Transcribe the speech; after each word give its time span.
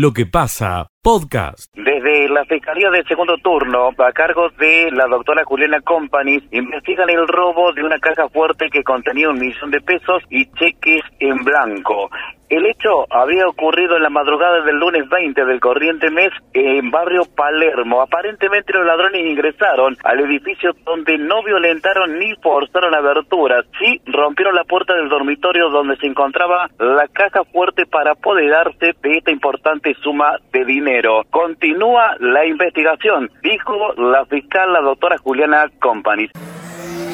lo 0.00 0.14
que 0.14 0.24
pasa, 0.24 0.89
podcast. 1.02 1.72
Desde 1.74 2.28
la 2.28 2.44
Fiscalía 2.44 2.90
del 2.90 3.06
Segundo 3.06 3.36
Turno, 3.38 3.88
a 3.88 4.12
cargo 4.12 4.50
de 4.58 4.90
la 4.92 5.06
doctora 5.06 5.44
Juliana 5.44 5.80
Company, 5.80 6.38
investigan 6.50 7.08
el 7.08 7.26
robo 7.26 7.72
de 7.72 7.82
una 7.82 7.98
caja 7.98 8.28
fuerte 8.28 8.68
que 8.70 8.82
contenía 8.82 9.30
un 9.30 9.38
millón 9.38 9.70
de 9.70 9.80
pesos 9.80 10.22
y 10.28 10.44
cheques 10.52 11.02
en 11.18 11.36
blanco. 11.38 12.10
El 12.50 12.66
hecho 12.66 13.06
había 13.10 13.46
ocurrido 13.46 13.96
en 13.96 14.02
la 14.02 14.10
madrugada 14.10 14.62
del 14.62 14.74
lunes 14.74 15.08
20 15.08 15.44
del 15.44 15.60
corriente 15.60 16.10
mes 16.10 16.32
en 16.52 16.90
barrio 16.90 17.22
Palermo. 17.36 18.02
Aparentemente 18.02 18.72
los 18.72 18.84
ladrones 18.84 19.24
ingresaron 19.24 19.96
al 20.02 20.18
edificio 20.18 20.72
donde 20.84 21.16
no 21.16 21.44
violentaron 21.44 22.18
ni 22.18 22.34
forzaron 22.42 22.92
aberturas. 22.92 23.64
Sí 23.78 24.00
rompieron 24.04 24.56
la 24.56 24.64
puerta 24.64 24.94
del 24.94 25.08
dormitorio 25.08 25.70
donde 25.70 25.96
se 25.98 26.08
encontraba 26.08 26.68
la 26.80 27.06
caja 27.06 27.44
fuerte 27.44 27.86
para 27.86 28.12
apoderarse 28.12 28.96
de 29.00 29.18
esta 29.18 29.30
importante 29.30 29.94
suma 30.02 30.32
de 30.52 30.64
dinero. 30.64 30.89
Continúa 31.30 32.16
la 32.18 32.44
investigación, 32.46 33.30
dijo 33.42 33.94
la 33.96 34.24
fiscal, 34.26 34.72
la 34.72 34.80
doctora 34.80 35.18
Juliana 35.18 35.70
Company. 35.80 36.28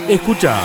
Escucha 0.09 0.57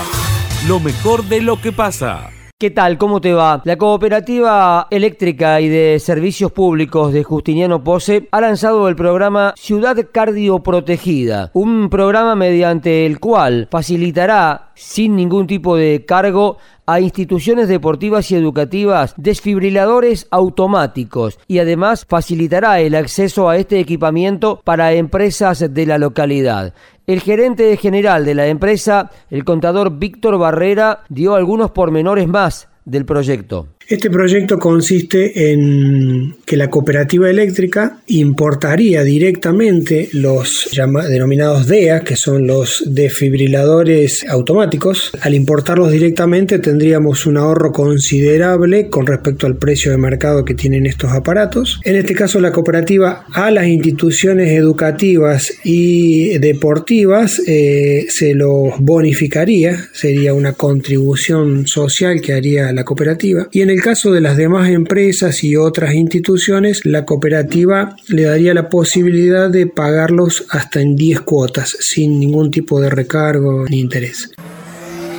lo 0.68 0.80
mejor 0.80 1.24
de 1.24 1.42
lo 1.42 1.60
que 1.62 1.72
pasa. 1.72 2.30
¿Qué 2.62 2.70
tal? 2.70 3.00
¿Cómo 3.00 3.20
te 3.20 3.34
va? 3.34 3.64
La 3.66 3.76
Cooperativa 3.76 4.86
Eléctrica 4.92 5.60
y 5.62 5.68
de 5.68 5.98
Servicios 5.98 6.52
Públicos 6.52 7.12
de 7.12 7.24
Justiniano 7.24 7.84
Pose 7.84 8.28
ha 8.30 8.40
lanzado 8.40 8.88
el 8.88 8.96
programa 8.96 9.56
Ciudad 9.58 9.98
Cardioprotegida, 10.12 11.50
un 11.54 11.90
programa 11.90 12.36
mediante 12.36 13.08
el 13.08 13.20
cual 13.20 13.68
facilitará 13.72 14.70
sin 14.76 15.16
ningún 15.16 15.48
tipo 15.48 15.76
de 15.76 16.06
cargo 16.06 16.58
a 16.86 17.00
instituciones 17.00 17.68
deportivas 17.68 18.30
y 18.30 18.36
educativas 18.36 19.16
desfibriladores 19.18 20.28
automáticos 20.30 21.40
y 21.48 21.58
además 21.58 22.06
facilitará 22.08 22.80
el 22.80 22.94
acceso 22.94 23.50
a 23.50 23.58
este 23.58 23.80
equipamiento 23.80 24.62
para 24.64 24.94
empresas 24.94 25.74
de 25.74 25.86
la 25.88 25.98
localidad. 25.98 26.76
El 27.08 27.22
gerente 27.22 27.76
general 27.78 28.26
de 28.26 28.36
la 28.36 28.48
empresa, 28.48 29.10
el 29.30 29.44
contador 29.44 29.98
Víctor 29.98 30.38
Barrera, 30.38 31.04
dio 31.10 31.36
algunos 31.36 31.72
pormenores 31.72 32.28
más 32.28 32.70
del 32.86 33.06
proyecto. 33.06 33.68
Este 33.92 34.10
proyecto 34.10 34.58
consiste 34.58 35.52
en 35.52 36.36
que 36.46 36.56
la 36.56 36.70
cooperativa 36.70 37.30
eléctrica 37.30 38.00
importaría 38.08 39.04
directamente 39.04 40.08
los 40.14 40.70
denominados 41.10 41.68
DEA, 41.68 42.00
que 42.00 42.16
son 42.16 42.48
los 42.48 42.86
desfibriladores 42.88 44.26
automáticos. 44.30 45.12
Al 45.20 45.34
importarlos 45.34 45.92
directamente 45.92 46.60
tendríamos 46.60 47.26
un 47.26 47.36
ahorro 47.36 47.74
considerable 47.74 48.88
con 48.88 49.08
respecto 49.08 49.46
al 49.46 49.58
precio 49.58 49.92
de 49.92 49.98
mercado 49.98 50.46
que 50.46 50.54
tienen 50.54 50.86
estos 50.86 51.12
aparatos. 51.12 51.82
En 51.84 51.98
este 51.98 52.14
caso 52.14 52.40
la 52.40 52.54
cooperativa 52.54 53.26
a 53.34 53.52
las 53.52 53.68
instituciones 53.68 54.52
educativas 54.52 55.52
y 55.66 56.38
deportivas 56.38 57.42
eh, 57.46 58.06
se 58.08 58.36
los 58.36 58.80
bonificaría, 58.80 59.90
sería 59.92 60.34
una 60.34 60.54
contribución 60.54 61.68
social 61.68 62.22
que 62.22 62.32
haría 62.32 62.72
la 62.72 62.86
cooperativa. 62.86 63.50
Y 63.52 63.60
en 63.60 63.81
caso 63.82 64.12
de 64.12 64.22
las 64.22 64.38
demás 64.38 64.70
empresas 64.70 65.44
y 65.44 65.56
otras 65.56 65.94
instituciones, 65.94 66.86
la 66.86 67.06
cooperativa 67.06 67.96
le 68.08 68.24
daría 68.24 68.54
la 68.54 68.70
posibilidad 68.70 69.50
de 69.50 69.68
pagarlos 69.68 70.46
hasta 70.50 70.82
en 70.82 70.96
10 70.96 71.22
cuotas, 71.22 71.76
sin 71.80 72.20
ningún 72.20 72.52
tipo 72.52 72.80
de 72.80 72.90
recargo 72.90 73.66
ni 73.68 73.80
interés. 73.80 74.32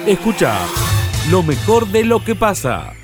Escucha 0.06 0.58
lo 1.30 1.42
mejor 1.42 1.86
de 1.88 2.04
lo 2.04 2.24
que 2.24 2.34
pasa. 2.34 2.94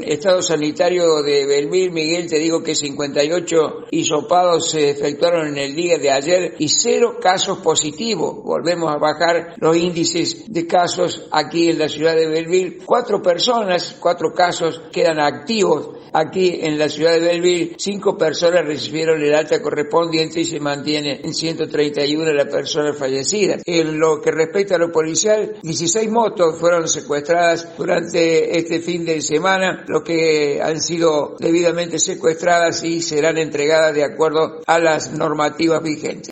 Estado 0.00 0.42
sanitario 0.42 1.22
de 1.22 1.46
Belmir, 1.46 1.90
Miguel, 1.92 2.28
te 2.28 2.38
digo 2.38 2.62
que 2.62 2.74
58 2.74 3.86
hisopados 3.90 4.70
se 4.70 4.90
efectuaron 4.90 5.48
en 5.48 5.58
el 5.58 5.74
día 5.74 5.98
de 5.98 6.10
ayer 6.10 6.54
y 6.58 6.68
cero 6.68 7.18
casos 7.20 7.58
positivos. 7.58 8.42
Volvemos 8.44 8.92
a 8.92 8.98
bajar 8.98 9.54
los 9.58 9.76
índices 9.76 10.44
de 10.46 10.66
casos 10.66 11.28
aquí 11.32 11.70
en 11.70 11.78
la 11.78 11.88
ciudad 11.88 12.14
de 12.14 12.28
Belmir. 12.28 12.78
Cuatro 12.84 13.20
personas, 13.22 13.96
cuatro 14.00 14.32
casos 14.32 14.82
quedan 14.92 15.20
activos 15.20 15.98
aquí 16.12 16.60
en 16.62 16.78
la 16.78 16.88
ciudad 16.88 17.12
de 17.12 17.20
Belville. 17.20 17.74
Cinco 17.78 18.16
personas 18.16 18.64
recibieron 18.64 19.22
el 19.22 19.34
alta 19.34 19.60
correspondiente 19.62 20.40
y 20.40 20.44
se 20.44 20.60
mantiene 20.60 21.20
en 21.22 21.34
131 21.34 22.32
la 22.32 22.46
persona 22.46 22.92
fallecida. 22.92 23.58
En 23.64 23.98
lo 23.98 24.20
que 24.20 24.30
respecta 24.30 24.76
a 24.76 24.78
lo 24.78 24.90
policial, 24.90 25.56
16 25.62 26.10
motos 26.10 26.58
fueron 26.58 26.88
secuestradas 26.88 27.76
durante 27.76 28.58
este 28.58 28.80
fin 28.80 29.04
de 29.04 29.20
semana 29.20 29.84
lo 29.88 30.04
que 30.04 30.60
han 30.62 30.80
sido 30.80 31.36
debidamente 31.38 31.98
secuestradas 31.98 32.84
y 32.84 33.02
serán 33.02 33.38
entregadas 33.38 33.94
de 33.94 34.04
acuerdo 34.04 34.60
a 34.66 34.78
las 34.78 35.12
normativas 35.12 35.82
vigentes. 35.82 36.30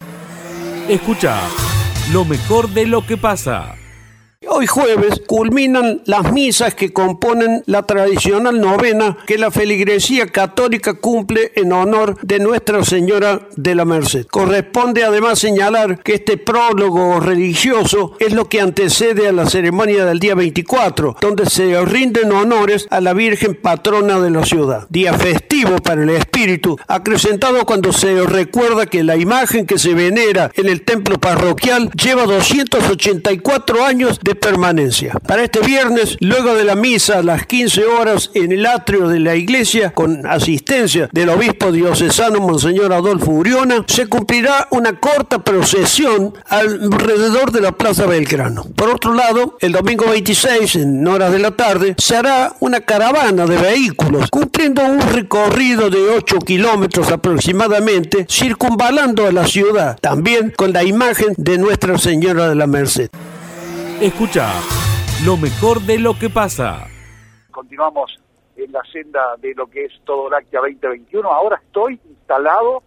Escucha 0.88 1.40
lo 2.12 2.24
mejor 2.24 2.68
de 2.68 2.86
lo 2.86 3.04
que 3.06 3.16
pasa. 3.16 3.74
Hoy 4.48 4.66
jueves 4.68 5.22
culminan 5.26 6.02
las 6.04 6.32
misas 6.32 6.74
que 6.74 6.92
componen 6.92 7.64
la 7.66 7.82
tradicional 7.82 8.60
novena 8.60 9.18
que 9.26 9.38
la 9.38 9.50
feligresía 9.50 10.28
católica 10.28 10.94
cumple 10.94 11.50
en 11.56 11.72
honor 11.72 12.16
de 12.22 12.38
Nuestra 12.38 12.84
Señora 12.84 13.48
de 13.56 13.74
la 13.74 13.84
Merced. 13.84 14.26
Corresponde 14.26 15.04
además 15.04 15.40
señalar 15.40 16.00
que 16.02 16.14
este 16.14 16.36
prólogo 16.36 17.18
religioso 17.18 18.12
es 18.20 18.32
lo 18.32 18.48
que 18.48 18.60
antecede 18.60 19.28
a 19.28 19.32
la 19.32 19.46
ceremonia 19.46 20.04
del 20.04 20.20
día 20.20 20.36
24, 20.36 21.16
donde 21.20 21.46
se 21.46 21.84
rinden 21.84 22.30
honores 22.30 22.86
a 22.90 23.00
la 23.00 23.14
Virgen 23.14 23.56
patrona 23.56 24.20
de 24.20 24.30
la 24.30 24.44
ciudad. 24.44 24.86
Día 24.90 25.14
festivo 25.14 25.78
para 25.78 26.04
el 26.04 26.10
espíritu, 26.10 26.78
acrecentado 26.86 27.66
cuando 27.66 27.92
se 27.92 28.22
recuerda 28.24 28.86
que 28.86 29.02
la 29.02 29.16
imagen 29.16 29.66
que 29.66 29.78
se 29.78 29.94
venera 29.94 30.52
en 30.54 30.68
el 30.68 30.82
templo 30.82 31.18
parroquial 31.18 31.90
lleva 31.90 32.26
284 32.26 33.84
años 33.84 34.20
de 34.22 34.35
permanencia. 34.36 35.14
Para 35.26 35.44
este 35.44 35.60
viernes, 35.60 36.16
luego 36.20 36.54
de 36.54 36.64
la 36.64 36.74
misa 36.74 37.18
a 37.18 37.22
las 37.22 37.46
15 37.46 37.84
horas 37.84 38.30
en 38.34 38.52
el 38.52 38.66
atrio 38.66 39.08
de 39.08 39.20
la 39.20 39.34
iglesia, 39.34 39.90
con 39.90 40.26
asistencia 40.26 41.08
del 41.12 41.28
obispo 41.28 41.72
diocesano 41.72 42.40
Monseñor 42.40 42.92
Adolfo 42.92 43.30
Uriona, 43.30 43.84
se 43.86 44.06
cumplirá 44.06 44.68
una 44.70 44.98
corta 45.00 45.42
procesión 45.42 46.34
alrededor 46.46 47.52
de 47.52 47.60
la 47.60 47.72
Plaza 47.72 48.06
Belgrano. 48.06 48.64
Por 48.76 48.90
otro 48.90 49.14
lado, 49.14 49.56
el 49.60 49.72
domingo 49.72 50.06
26, 50.10 50.76
en 50.76 51.06
horas 51.06 51.32
de 51.32 51.38
la 51.38 51.52
tarde, 51.52 51.94
se 51.98 52.16
hará 52.16 52.54
una 52.60 52.80
caravana 52.80 53.46
de 53.46 53.56
vehículos, 53.56 54.30
cumpliendo 54.30 54.84
un 54.84 55.00
recorrido 55.00 55.90
de 55.90 56.10
8 56.10 56.38
kilómetros 56.40 57.10
aproximadamente, 57.10 58.26
circunvalando 58.28 59.26
a 59.26 59.32
la 59.32 59.46
ciudad, 59.46 59.98
también 60.00 60.52
con 60.56 60.72
la 60.72 60.84
imagen 60.84 61.34
de 61.36 61.58
Nuestra 61.58 61.98
Señora 61.98 62.48
de 62.48 62.54
la 62.54 62.66
Merced. 62.66 63.10
Escucha 64.00 64.52
lo 65.24 65.38
mejor 65.38 65.80
de 65.80 65.98
lo 65.98 66.12
que 66.18 66.28
pasa. 66.28 66.86
Continuamos 67.50 68.20
en 68.54 68.70
la 68.70 68.82
senda 68.92 69.36
de 69.40 69.54
lo 69.54 69.68
que 69.68 69.86
es 69.86 69.92
todo 70.04 70.28
Láctea 70.28 70.60
2021. 70.60 71.26
Ahora 71.26 71.58
estoy 71.64 71.98
instalado 72.06 72.82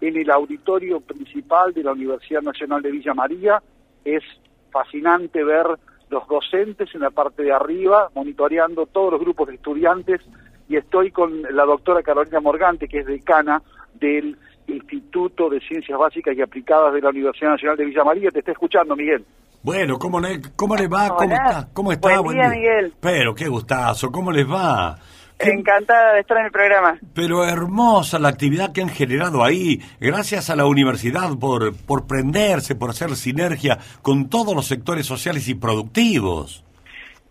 en 0.00 0.16
el 0.16 0.30
auditorio 0.30 1.00
principal 1.00 1.74
de 1.74 1.82
la 1.82 1.92
Universidad 1.92 2.40
Nacional 2.40 2.80
de 2.80 2.92
Villa 2.92 3.12
María. 3.12 3.62
Es 4.06 4.22
fascinante 4.70 5.44
ver 5.44 5.66
los 6.08 6.26
docentes 6.28 6.94
en 6.94 7.02
la 7.02 7.10
parte 7.10 7.42
de 7.42 7.52
arriba, 7.52 8.08
monitoreando 8.14 8.86
todos 8.86 9.12
los 9.12 9.20
grupos 9.20 9.48
de 9.48 9.56
estudiantes, 9.56 10.22
y 10.66 10.76
estoy 10.76 11.10
con 11.10 11.42
la 11.42 11.66
doctora 11.66 12.02
Carolina 12.02 12.40
Morgante, 12.40 12.88
que 12.88 13.00
es 13.00 13.06
decana 13.06 13.60
del 13.92 14.38
Instituto 14.66 15.50
de 15.50 15.60
Ciencias 15.60 15.98
Básicas 15.98 16.34
y 16.34 16.40
Aplicadas 16.40 16.94
de 16.94 17.02
la 17.02 17.10
Universidad 17.10 17.50
Nacional 17.50 17.76
de 17.76 17.84
Villa 17.84 18.02
María. 18.02 18.30
Te 18.30 18.38
está 18.38 18.52
escuchando, 18.52 18.96
Miguel. 18.96 19.26
Bueno, 19.64 19.98
¿cómo 19.98 20.20
le, 20.20 20.42
cómo 20.56 20.76
le 20.76 20.88
va? 20.88 21.08
¿Cómo 21.08 21.34
está? 21.34 21.68
¿Cómo 21.72 21.90
está? 21.90 22.20
Buen, 22.20 22.36
día, 22.36 22.50
Miguel. 22.50 22.92
Pero 23.00 23.34
qué 23.34 23.48
gustazo, 23.48 24.12
¿cómo 24.12 24.30
les 24.30 24.46
va? 24.46 24.98
Encantada 25.38 26.12
de 26.12 26.20
estar 26.20 26.36
en 26.36 26.44
el 26.44 26.52
programa. 26.52 26.98
Pero 27.14 27.46
hermosa 27.46 28.18
la 28.18 28.28
actividad 28.28 28.74
que 28.74 28.82
han 28.82 28.90
generado 28.90 29.42
ahí. 29.42 29.80
Gracias 30.00 30.50
a 30.50 30.56
la 30.56 30.66
universidad 30.66 31.30
por, 31.40 31.74
por 31.86 32.06
prenderse, 32.06 32.74
por 32.74 32.90
hacer 32.90 33.16
sinergia 33.16 33.78
con 34.02 34.28
todos 34.28 34.54
los 34.54 34.66
sectores 34.66 35.06
sociales 35.06 35.48
y 35.48 35.54
productivos. 35.54 36.62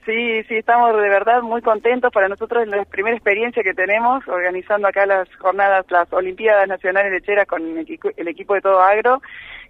Sí, 0.04 0.44
sí, 0.50 0.56
estamos 0.56 0.92
de 1.00 1.10
verdad 1.10 1.44
muy 1.44 1.62
contentos. 1.62 2.12
Para 2.12 2.30
nosotros 2.30 2.64
es 2.64 2.68
la 2.68 2.84
primera 2.86 3.16
experiencia 3.16 3.62
que 3.62 3.76
tenemos 3.76 4.28
organizando 4.28 4.88
acá 4.88 5.06
las 5.06 5.30
jornadas, 5.36 5.86
las 5.92 6.12
Olimpiadas 6.12 6.68
Nacionales 6.68 7.12
Lecheras 7.12 7.46
con 7.46 7.62
el 7.62 8.28
equipo 8.28 8.56
de 8.56 8.62
Todo 8.62 8.82
Agro 8.82 9.22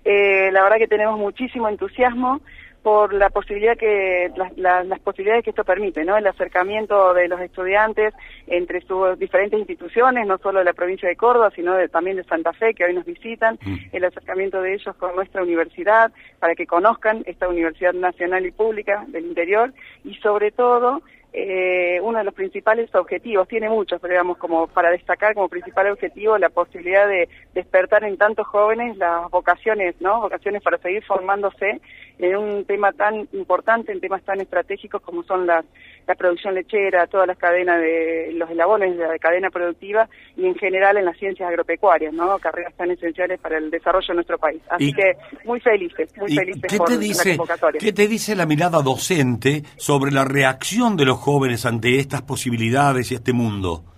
eh, 0.05 0.49
la 0.51 0.63
verdad 0.63 0.77
que 0.77 0.87
tenemos 0.87 1.17
muchísimo 1.17 1.69
entusiasmo 1.69 2.41
por 2.83 3.13
la 3.13 3.29
posibilidad 3.29 3.77
que 3.77 4.29
las 4.57 4.99
posibilidades 4.99 5.45
que 5.45 5.51
esto 5.51 5.63
permite, 5.63 6.03
¿no? 6.03 6.17
El 6.17 6.27
acercamiento 6.27 7.13
de 7.13 7.29
los 7.29 7.39
estudiantes 7.39 8.13
entre 8.45 8.81
sus 8.81 9.17
diferentes 9.17 9.57
instituciones, 9.57 10.27
no 10.27 10.37
solo 10.37 10.59
de 10.59 10.65
la 10.65 10.73
provincia 10.73 11.07
de 11.07 11.15
Córdoba, 11.15 11.49
sino 11.55 11.75
también 11.87 12.17
de 12.17 12.25
Santa 12.25 12.51
Fe 12.51 12.73
que 12.73 12.83
hoy 12.83 12.93
nos 12.93 13.05
visitan, 13.05 13.57
mm. 13.63 13.75
el 13.93 14.03
acercamiento 14.03 14.61
de 14.61 14.73
ellos 14.73 14.95
con 14.97 15.15
nuestra 15.15 15.41
universidad 15.41 16.11
para 16.39 16.55
que 16.55 16.67
conozcan 16.67 17.23
esta 17.25 17.47
universidad 17.47 17.93
nacional 17.93 18.45
y 18.45 18.51
pública 18.51 19.05
del 19.07 19.27
interior 19.27 19.73
y 20.03 20.15
sobre 20.15 20.51
todo 20.51 21.01
eh, 21.35 21.99
uno 22.03 22.19
de 22.19 22.25
los 22.25 22.33
principales 22.35 22.93
objetivos, 22.93 23.47
tiene 23.47 23.67
muchos, 23.67 23.99
pero 23.99 24.13
digamos, 24.13 24.37
como 24.37 24.67
para 24.67 24.91
destacar 24.91 25.33
como 25.33 25.49
principal 25.49 25.89
objetivo 25.89 26.37
la 26.37 26.49
posibilidad 26.49 27.07
de 27.07 27.27
despertar 27.55 28.03
en 28.03 28.17
tantos 28.17 28.45
jóvenes 28.45 28.97
las 28.97 29.31
vocaciones, 29.31 29.95
¿no? 29.99 30.21
Vocaciones 30.21 30.61
para 30.61 30.77
seguir 30.77 31.03
formándose 31.03 31.81
en 32.19 32.35
un 32.35 32.65
tema 32.65 32.91
tan 32.91 33.27
importante, 33.33 33.91
en 33.91 33.99
temas 33.99 34.23
tan 34.23 34.39
estratégicos 34.39 35.01
como 35.01 35.23
son 35.23 35.47
las, 35.47 35.65
la 36.07 36.15
producción 36.15 36.53
lechera, 36.53 37.07
todas 37.07 37.27
las 37.27 37.37
cadenas 37.37 37.79
de 37.79 38.31
los 38.33 38.49
elabones 38.49 38.97
de 38.97 39.07
la 39.07 39.17
cadena 39.17 39.49
productiva 39.49 40.07
y 40.37 40.45
en 40.45 40.55
general 40.55 40.97
en 40.97 41.05
las 41.05 41.17
ciencias 41.17 41.49
agropecuarias, 41.49 42.13
¿no? 42.13 42.37
Carreras 42.39 42.73
tan 42.75 42.91
esenciales 42.91 43.39
para 43.39 43.57
el 43.57 43.71
desarrollo 43.71 44.07
de 44.07 44.13
nuestro 44.15 44.37
país. 44.37 44.61
Así 44.69 44.93
que 44.93 45.17
muy 45.45 45.59
felices, 45.59 46.09
muy 46.17 46.33
felices 46.33 46.63
¿qué 46.69 46.77
por 46.77 46.87
te 46.87 46.93
la 46.93 46.99
dice, 46.99 47.37
convocatoria. 47.37 47.79
¿Qué 47.79 47.93
te 47.93 48.07
dice 48.07 48.35
la 48.35 48.45
mirada 48.45 48.81
docente 48.81 49.63
sobre 49.77 50.11
la 50.11 50.25
reacción 50.25 50.95
de 50.95 51.05
los 51.05 51.17
jóvenes 51.17 51.65
ante 51.65 51.99
estas 51.99 52.21
posibilidades 52.21 53.11
y 53.11 53.15
este 53.15 53.33
mundo? 53.33 53.92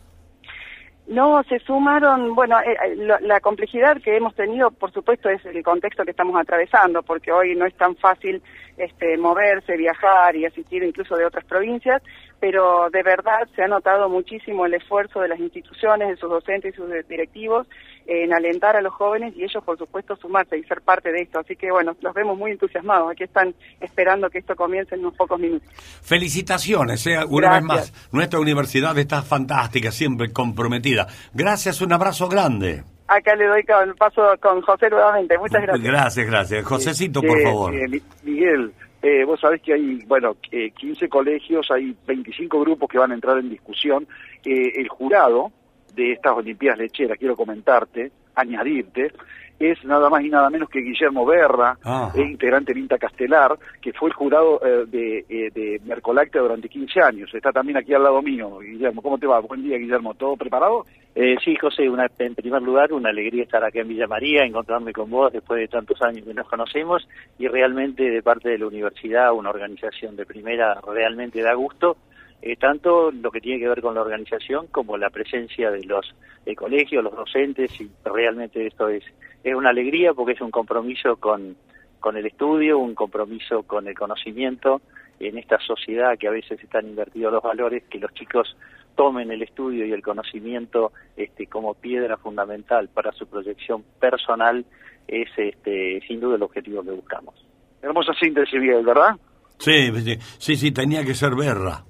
No, 1.08 1.44
se 1.44 1.60
sumaron, 1.60 2.34
bueno, 2.34 2.60
eh, 2.62 2.76
eh, 2.84 2.96
la 3.22 3.40
complejidad 3.40 4.02
que 4.02 4.18
hemos 4.18 4.34
tenido, 4.34 4.72
por 4.72 4.92
supuesto, 4.92 5.30
es 5.30 5.46
el 5.46 5.62
contexto 5.62 6.04
que 6.04 6.12
estamos 6.12 6.36
atravesando, 6.40 7.04
porque 7.04 7.32
hoy 7.32 7.56
no 7.56 7.68
es 7.68 7.76
tan 7.76 7.96
fácil 7.96 8.42
este, 8.78 9.18
moverse, 9.18 9.78
viajar 9.78 10.36
y 10.36 10.46
asistir 10.46 10.84
incluso 10.84 11.16
de 11.16 11.26
otras 11.26 11.46
provincias, 11.46 12.02
pero 12.40 12.90
de 12.92 13.04
verdad 13.04 13.48
se 13.56 13.64
ha 13.64 13.68
notado 13.68 14.10
muchísimo 14.10 14.66
el 14.66 14.74
esfuerzo 14.74 15.22
de 15.22 15.30
las 15.30 15.40
instituciones, 15.40 16.10
de 16.10 16.18
sus 16.18 16.30
docentes 16.30 16.74
y 16.74 16.78
sus 16.78 16.90
directivos 17.08 17.68
en 18.08 18.34
alentar 18.34 18.76
a 18.76 18.82
los 18.82 18.94
jóvenes 18.94 19.34
y 19.36 19.44
ellos, 19.44 19.64
por 19.64 19.78
supuesto, 19.78 20.16
sumarse 20.16 20.58
y 20.58 20.64
ser 20.64 20.82
parte 20.82 21.12
de 21.12 21.22
esto. 21.22 21.40
Así 21.40 21.56
que, 21.56 21.72
bueno, 21.72 21.96
los 22.02 22.14
vemos 22.14 22.38
muy 22.38 22.52
entusiasmados. 22.52 23.12
Aquí 23.12 23.24
están 23.24 23.56
esperando 23.82 24.30
que 24.30 24.40
esto 24.40 24.56
comience 24.56 24.96
en 24.96 25.02
unos 25.02 25.16
pocos 25.16 25.40
minutos. 25.40 25.68
Felicitaciones, 26.04 27.08
eh, 27.08 27.18
una 27.28 27.56
vez 27.56 27.64
más. 27.64 28.10
Nuestra 28.12 28.40
universidad 28.40 28.98
está 28.98 29.22
fantástica, 29.24 29.92
siempre 29.92 30.32
comprometida. 30.32 31.08
Gracias, 31.34 31.82
un 31.82 31.94
abrazo 31.94 32.28
grande. 32.28 32.84
Acá 33.08 33.36
le 33.36 33.46
doy 33.46 33.64
con, 33.64 33.94
paso 33.96 34.22
con 34.42 34.62
José 34.62 34.90
nuevamente. 34.90 35.38
Muchas 35.38 35.62
gracias. 35.62 35.84
Gracias, 35.88 36.26
gracias. 36.28 36.66
Josecito, 36.66 37.22
por 37.22 37.40
favor. 37.42 37.72
Mi- 37.90 38.02
Miguel, 38.24 38.72
eh, 39.02 39.24
vos 39.26 39.40
sabés 39.40 39.62
que 39.62 39.74
hay, 39.74 40.04
bueno, 40.08 40.36
eh, 40.52 40.72
15 40.72 41.08
colegios, 41.08 41.70
hay 41.70 41.96
25 42.08 42.60
grupos 42.62 42.90
que 42.90 42.98
van 42.98 43.12
a 43.12 43.16
entrar 43.16 43.38
en 43.38 43.50
discusión. 43.50 44.08
Eh, 44.44 44.72
el 44.82 44.88
jurado 44.90 45.52
de 45.94 46.14
estas 46.14 46.34
Olimpiadas 46.34 46.80
Lecheras, 46.80 47.18
quiero 47.20 47.36
comentarte, 47.36 48.12
añadirte, 48.34 49.12
es 49.60 49.82
nada 49.86 50.10
más 50.10 50.22
y 50.24 50.30
nada 50.30 50.50
menos 50.50 50.68
que 50.70 50.80
Guillermo 50.82 51.26
Berra, 51.26 51.78
eh, 52.16 52.22
integrante 52.22 52.74
del 52.74 52.82
INTA 52.84 52.98
Castelar, 52.98 53.58
que 53.82 53.94
fue 53.94 54.10
el 54.10 54.14
jurado 54.16 54.60
eh, 54.66 54.84
de, 54.88 55.20
eh, 55.30 55.50
de 55.54 55.80
Mercoláctea 55.86 56.42
durante 56.42 56.68
15 56.68 57.00
años. 57.02 57.34
Está 57.34 57.52
también 57.54 57.78
aquí 57.78 57.94
al 57.94 58.04
lado 58.04 58.22
mío, 58.22 58.60
Guillermo. 58.60 59.02
¿Cómo 59.02 59.18
te 59.18 59.28
va? 59.28 59.40
Buen 59.40 59.64
día, 59.64 59.78
Guillermo. 59.78 60.14
¿Todo 60.16 60.36
preparado? 60.36 60.86
Eh, 61.18 61.38
sí, 61.46 61.56
José, 61.56 61.90
una, 61.90 62.12
en 62.20 62.36
primer 62.36 62.62
lugar, 62.62 62.92
una 62.92 63.10
alegría 63.10 63.44
estar 63.44 63.64
acá 63.64 63.80
en 63.80 63.88
Villa 63.88 64.06
María, 64.06 64.44
encontrarme 64.44 64.92
con 64.92 65.10
vos 65.10 65.32
después 65.32 65.62
de 65.62 65.70
tantos 65.70 66.02
años 66.02 66.26
que 66.26 66.34
nos 66.34 66.46
conocemos 66.50 67.08
y 67.40 67.48
realmente 67.48 68.04
de 68.04 68.22
parte 68.22 68.50
de 68.50 68.58
la 68.58 68.68
universidad, 68.68 69.32
una 69.32 69.50
organización 69.50 70.18
de 70.18 70.26
primera, 70.26 70.78
realmente 70.86 71.42
da 71.42 71.54
gusto, 71.54 71.96
eh, 72.42 72.58
tanto 72.58 73.12
lo 73.12 73.32
que 73.32 73.40
tiene 73.40 73.62
que 73.62 73.70
ver 73.70 73.82
con 73.82 73.96
la 73.96 74.02
organización 74.02 74.68
como 74.68 74.98
la 74.98 75.10
presencia 75.10 75.72
de 75.72 75.86
los 75.86 76.14
eh, 76.46 76.54
colegios, 76.54 77.02
los 77.02 77.16
docentes 77.16 77.72
y 77.80 77.90
realmente 78.04 78.68
esto 78.68 78.90
es, 78.90 79.06
es 79.42 79.56
una 79.56 79.70
alegría 79.70 80.14
porque 80.14 80.34
es 80.34 80.42
un 80.42 80.52
compromiso 80.52 81.16
con, 81.16 81.56
con 82.02 82.18
el 82.18 82.26
estudio, 82.26 82.78
un 82.78 82.94
compromiso 82.94 83.64
con 83.64 83.88
el 83.88 83.98
conocimiento 83.98 84.82
en 85.22 85.38
esta 85.38 85.60
sociedad 85.60 86.18
que 86.18 86.28
a 86.28 86.32
veces 86.32 86.62
están 86.62 86.88
invertidos 86.88 87.32
los 87.32 87.42
valores, 87.42 87.84
que 87.90 88.00
los 88.00 88.14
chicos 88.14 88.58
tomen 88.96 89.32
el 89.32 89.42
estudio 89.42 89.86
y 89.86 89.92
el 89.92 90.02
conocimiento 90.02 90.92
este, 91.16 91.48
como 91.48 91.74
piedra 91.74 92.18
fundamental 92.18 92.90
para 92.90 93.12
su 93.12 93.28
proyección 93.28 93.84
personal 94.00 94.66
es 95.08 95.30
este, 95.38 96.02
sin 96.08 96.20
duda 96.20 96.36
el 96.36 96.44
objetivo 96.44 96.84
que 96.84 96.92
buscamos. 96.92 97.36
Hermosa 97.82 98.14
síntesis, 98.14 98.60
Miguel, 98.60 98.86
¿verdad? 98.86 99.16
Sí, 99.60 99.92
sí, 100.02 100.18
sí, 100.38 100.56
sí, 100.56 100.72
tenía 100.72 101.04
que 101.04 101.14
ser 101.14 101.36
Berra. 101.36 101.84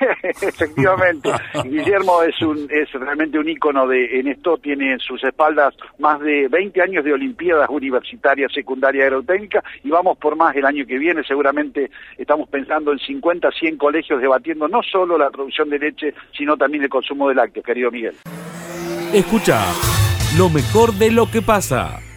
Efectivamente, 0.22 1.30
Guillermo 1.64 2.22
es 2.22 2.40
un 2.42 2.68
es 2.70 2.90
realmente 2.92 3.38
un 3.38 3.48
ícono 3.48 3.86
de 3.86 4.20
en 4.20 4.28
esto 4.28 4.58
tiene 4.58 4.92
en 4.92 4.98
sus 4.98 5.22
espaldas 5.24 5.74
más 5.98 6.20
de 6.20 6.48
20 6.48 6.82
años 6.82 7.04
de 7.04 7.12
olimpiadas 7.12 7.68
universitarias 7.68 8.52
secundaria 8.52 9.04
aerotécnica 9.04 9.62
y 9.84 9.90
vamos 9.90 10.18
por 10.18 10.36
más 10.36 10.54
el 10.56 10.64
año 10.64 10.86
que 10.86 10.98
viene, 10.98 11.22
seguramente 11.24 11.90
estamos 12.18 12.48
pensando 12.48 12.92
en 12.92 12.98
50, 12.98 13.50
100 13.50 13.76
colegios 13.76 14.20
debatiendo 14.20 14.68
no 14.68 14.82
solo 14.82 15.18
la 15.18 15.30
producción 15.30 15.70
de 15.70 15.78
leche, 15.78 16.14
sino 16.36 16.56
también 16.56 16.84
el 16.84 16.88
consumo 16.88 17.28
de 17.28 17.34
lácteos, 17.34 17.64
querido 17.64 17.90
Miguel. 17.90 18.14
Escucha 19.12 19.60
lo 20.38 20.48
mejor 20.48 20.92
de 20.94 21.10
lo 21.10 21.30
que 21.30 21.42
pasa. 21.42 22.09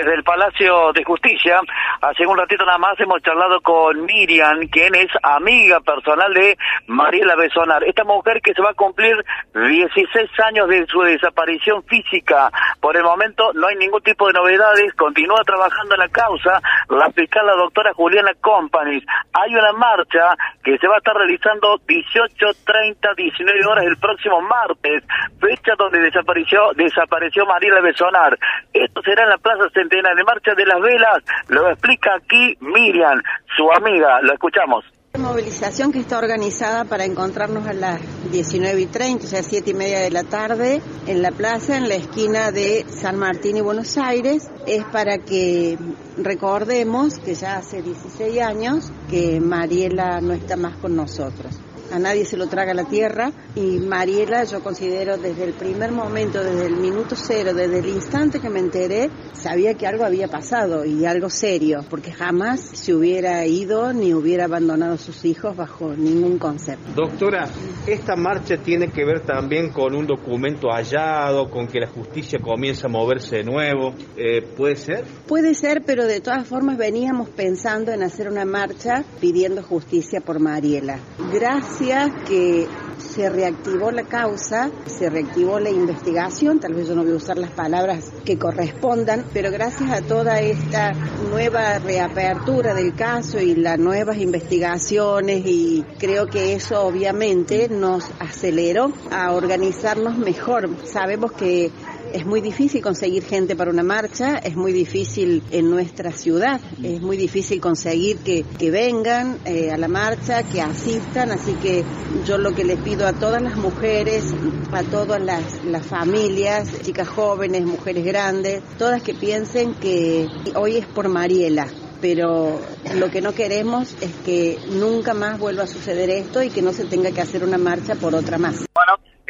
Desde 0.00 0.14
el 0.14 0.24
Palacio 0.24 0.94
de 0.94 1.04
Justicia, 1.04 1.60
hace 2.00 2.26
un 2.26 2.34
ratito 2.34 2.64
nada 2.64 2.78
más 2.78 2.98
hemos 2.98 3.20
charlado 3.22 3.60
con 3.60 4.02
Miriam, 4.06 4.66
quien 4.72 4.94
es 4.94 5.08
amiga 5.22 5.78
personal 5.80 6.32
de 6.32 6.56
Mariela 6.86 7.36
Besonar. 7.36 7.84
Esta 7.84 8.04
mujer 8.04 8.40
que 8.40 8.54
se 8.54 8.62
va 8.62 8.70
a 8.70 8.74
cumplir 8.74 9.14
16 9.52 10.30
años 10.46 10.68
de 10.68 10.86
su 10.86 11.02
desaparición 11.02 11.82
física. 11.82 12.50
Por 12.80 12.96
el 12.96 13.02
momento 13.02 13.52
no 13.52 13.66
hay 13.66 13.76
ningún 13.76 14.00
tipo 14.00 14.26
de 14.28 14.32
novedades, 14.32 14.94
continúa 14.94 15.42
trabajando 15.44 15.94
en 15.96 16.00
la 16.00 16.08
causa 16.08 16.62
la 16.88 17.10
fiscal, 17.10 17.44
la 17.44 17.56
doctora 17.56 17.92
Juliana 17.92 18.32
Companies. 18.40 19.04
Hay 19.34 19.54
una 19.54 19.72
marcha 19.72 20.34
que 20.64 20.78
se 20.78 20.88
va 20.88 20.94
a 20.94 20.98
estar 20.98 21.14
realizando 21.14 21.78
18, 21.86 22.46
30, 22.64 23.14
19 23.18 23.66
horas 23.66 23.84
el 23.84 23.98
próximo 23.98 24.40
martes, 24.40 25.04
fecha 25.38 25.74
donde 25.76 26.00
desapareció, 26.00 26.72
desapareció 26.74 27.44
Mariela 27.44 27.82
Besonar. 27.82 28.38
Esto 28.72 29.02
será 29.02 29.24
en 29.24 29.28
la 29.28 29.38
Plaza 29.38 29.68
Centenario 29.90 30.16
de 30.16 30.24
Marcha 30.24 30.54
de 30.54 30.66
las 30.66 30.80
Velas. 30.80 31.18
Lo 31.48 31.68
explica 31.68 32.10
aquí 32.16 32.56
Miriam, 32.60 33.20
su 33.56 33.70
amiga. 33.72 34.20
Lo 34.22 34.32
escuchamos. 34.32 34.84
Movilización 35.18 35.90
que 35.90 35.98
está 35.98 36.18
organizada 36.18 36.84
para 36.84 37.04
encontrarnos 37.04 37.66
a 37.66 37.72
las 37.72 38.00
19 38.30 38.80
y 38.80 38.86
30, 38.86 39.24
o 39.24 39.26
sea, 39.26 39.42
7 39.42 39.70
y 39.70 39.74
media 39.74 39.98
de 39.98 40.10
la 40.10 40.22
tarde, 40.22 40.80
en 41.08 41.20
la 41.20 41.32
plaza, 41.32 41.76
en 41.76 41.88
la 41.88 41.96
esquina 41.96 42.52
de 42.52 42.84
San 42.88 43.18
Martín 43.18 43.56
y 43.56 43.60
Buenos 43.60 43.98
Aires, 43.98 44.48
es 44.68 44.84
para 44.84 45.18
que 45.18 45.76
recordemos 46.16 47.18
que 47.18 47.34
ya 47.34 47.56
hace 47.56 47.82
16 47.82 48.40
años 48.40 48.92
que 49.10 49.40
Mariela 49.40 50.20
no 50.20 50.32
está 50.32 50.56
más 50.56 50.76
con 50.76 50.94
nosotros. 50.94 51.60
A 51.92 51.98
nadie 51.98 52.24
se 52.24 52.36
lo 52.36 52.46
traga 52.46 52.72
la 52.72 52.84
tierra 52.84 53.32
y 53.56 53.78
Mariela 53.78 54.44
yo 54.44 54.62
considero 54.62 55.18
desde 55.18 55.42
el 55.42 55.54
primer 55.54 55.90
momento, 55.90 56.42
desde 56.42 56.66
el 56.66 56.76
minuto 56.76 57.16
cero, 57.16 57.52
desde 57.52 57.80
el 57.80 57.88
instante 57.88 58.38
que 58.38 58.48
me 58.48 58.60
enteré, 58.60 59.10
sabía 59.32 59.74
que 59.74 59.88
algo 59.88 60.04
había 60.04 60.28
pasado 60.28 60.84
y 60.84 61.04
algo 61.04 61.28
serio, 61.28 61.84
porque 61.90 62.12
jamás 62.12 62.60
se 62.60 62.94
hubiera 62.94 63.44
ido 63.44 63.92
ni 63.92 64.14
hubiera 64.14 64.44
abandonado 64.44 64.94
a 64.94 64.98
sus 64.98 65.24
hijos 65.24 65.56
bajo 65.56 65.92
ningún 65.96 66.38
concepto. 66.38 66.92
Doctora, 66.94 67.48
esta 67.88 68.14
marcha 68.14 68.56
tiene 68.58 68.92
que 68.92 69.04
ver 69.04 69.26
también 69.26 69.72
con 69.72 69.92
un 69.96 70.06
documento 70.06 70.68
hallado, 70.70 71.50
con 71.50 71.66
que 71.66 71.80
la 71.80 71.88
justicia 71.88 72.38
comienza 72.40 72.86
a 72.86 72.90
moverse 72.90 73.38
de 73.38 73.44
nuevo. 73.44 73.94
Eh, 74.16 74.42
¿Puede 74.56 74.76
ser? 74.76 75.04
Puede 75.26 75.54
ser, 75.54 75.82
pero 75.84 76.06
de 76.06 76.20
todas 76.20 76.46
formas 76.46 76.78
veníamos 76.78 77.30
pensando 77.30 77.90
en 77.90 78.04
hacer 78.04 78.28
una 78.28 78.44
marcha 78.44 79.02
pidiendo 79.20 79.64
justicia 79.64 80.20
por 80.20 80.38
Mariela. 80.38 81.00
Gracias 81.32 81.79
que 82.26 82.68
se 82.98 83.30
reactivó 83.30 83.90
la 83.90 84.02
causa, 84.02 84.70
se 84.84 85.08
reactivó 85.08 85.58
la 85.58 85.70
investigación, 85.70 86.60
tal 86.60 86.74
vez 86.74 86.86
yo 86.86 86.94
no 86.94 87.02
voy 87.04 87.12
a 87.12 87.16
usar 87.16 87.38
las 87.38 87.52
palabras 87.52 88.12
que 88.26 88.38
correspondan, 88.38 89.24
pero 89.32 89.50
gracias 89.50 89.90
a 89.90 90.02
toda 90.02 90.40
esta 90.40 90.92
nueva 91.30 91.78
reapertura 91.78 92.74
del 92.74 92.94
caso 92.94 93.40
y 93.40 93.54
las 93.54 93.78
nuevas 93.78 94.18
investigaciones 94.18 95.40
y 95.46 95.82
creo 95.98 96.26
que 96.26 96.52
eso 96.52 96.82
obviamente 96.82 97.70
nos 97.70 98.10
aceleró 98.18 98.92
a 99.10 99.32
organizarnos 99.32 100.18
mejor. 100.18 100.68
Sabemos 100.84 101.32
que 101.32 101.70
es 102.12 102.26
muy 102.26 102.40
difícil 102.40 102.82
conseguir 102.82 103.24
gente 103.24 103.56
para 103.56 103.70
una 103.70 103.82
marcha, 103.82 104.38
es 104.38 104.56
muy 104.56 104.72
difícil 104.72 105.42
en 105.50 105.70
nuestra 105.70 106.12
ciudad, 106.12 106.60
es 106.82 107.00
muy 107.00 107.16
difícil 107.16 107.60
conseguir 107.60 108.18
que, 108.18 108.44
que 108.58 108.70
vengan 108.70 109.38
eh, 109.44 109.70
a 109.70 109.76
la 109.76 109.88
marcha, 109.88 110.42
que 110.42 110.60
asistan, 110.60 111.30
así 111.30 111.54
que 111.54 111.84
yo 112.26 112.38
lo 112.38 112.52
que 112.52 112.64
les 112.64 112.80
pido 112.80 113.06
a 113.06 113.12
todas 113.12 113.42
las 113.42 113.56
mujeres, 113.56 114.24
a 114.72 114.82
todas 114.82 115.22
las, 115.22 115.64
las 115.64 115.86
familias, 115.86 116.82
chicas 116.82 117.08
jóvenes, 117.08 117.64
mujeres 117.64 118.04
grandes, 118.04 118.62
todas 118.78 119.02
que 119.02 119.14
piensen 119.14 119.74
que 119.74 120.26
hoy 120.54 120.76
es 120.76 120.86
por 120.86 121.08
Mariela, 121.08 121.66
pero 122.00 122.60
lo 122.94 123.10
que 123.10 123.20
no 123.20 123.32
queremos 123.32 123.94
es 124.00 124.14
que 124.24 124.58
nunca 124.70 125.14
más 125.14 125.38
vuelva 125.38 125.64
a 125.64 125.66
suceder 125.66 126.10
esto 126.10 126.42
y 126.42 126.50
que 126.50 126.62
no 126.62 126.72
se 126.72 126.84
tenga 126.84 127.10
que 127.12 127.20
hacer 127.20 127.44
una 127.44 127.58
marcha 127.58 127.94
por 127.94 128.14
otra 128.14 128.38
más. 128.38 128.64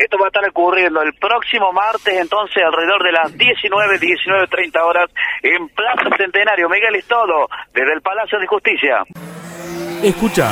Esto 0.00 0.16
va 0.18 0.26
a 0.26 0.28
estar 0.28 0.48
ocurriendo 0.48 1.02
el 1.02 1.12
próximo 1.14 1.72
martes, 1.72 2.14
entonces 2.18 2.62
alrededor 2.64 3.02
de 3.02 3.12
las 3.12 3.36
19, 3.36 3.98
19, 3.98 4.46
30 4.46 4.84
horas 4.84 5.10
en 5.42 5.68
Plaza 5.68 6.16
Centenario. 6.16 6.68
Miguel 6.70 6.94
es 6.96 7.06
todo, 7.06 7.48
desde 7.74 7.92
el 7.92 8.00
Palacio 8.00 8.38
de 8.38 8.46
Justicia. 8.46 9.04
Escucha 10.02 10.50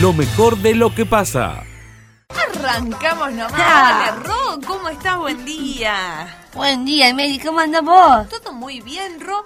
lo 0.00 0.12
mejor 0.12 0.56
de 0.56 0.74
lo 0.74 0.92
que 0.92 1.06
pasa. 1.06 1.62
Arrancamos 2.30 3.32
nomás. 3.32 3.54
Ah. 3.56 4.10
Dale, 4.10 4.26
Ro, 4.26 4.58
¿cómo 4.66 4.88
estás? 4.88 5.18
Buen 5.18 5.44
día. 5.44 6.26
Buen 6.52 6.84
día, 6.84 7.12
Mary, 7.14 7.38
¿cómo 7.38 7.60
andas 7.60 7.82
vos? 7.82 8.28
Todo 8.28 8.52
muy 8.52 8.80
bien, 8.80 9.20
Ro. 9.20 9.44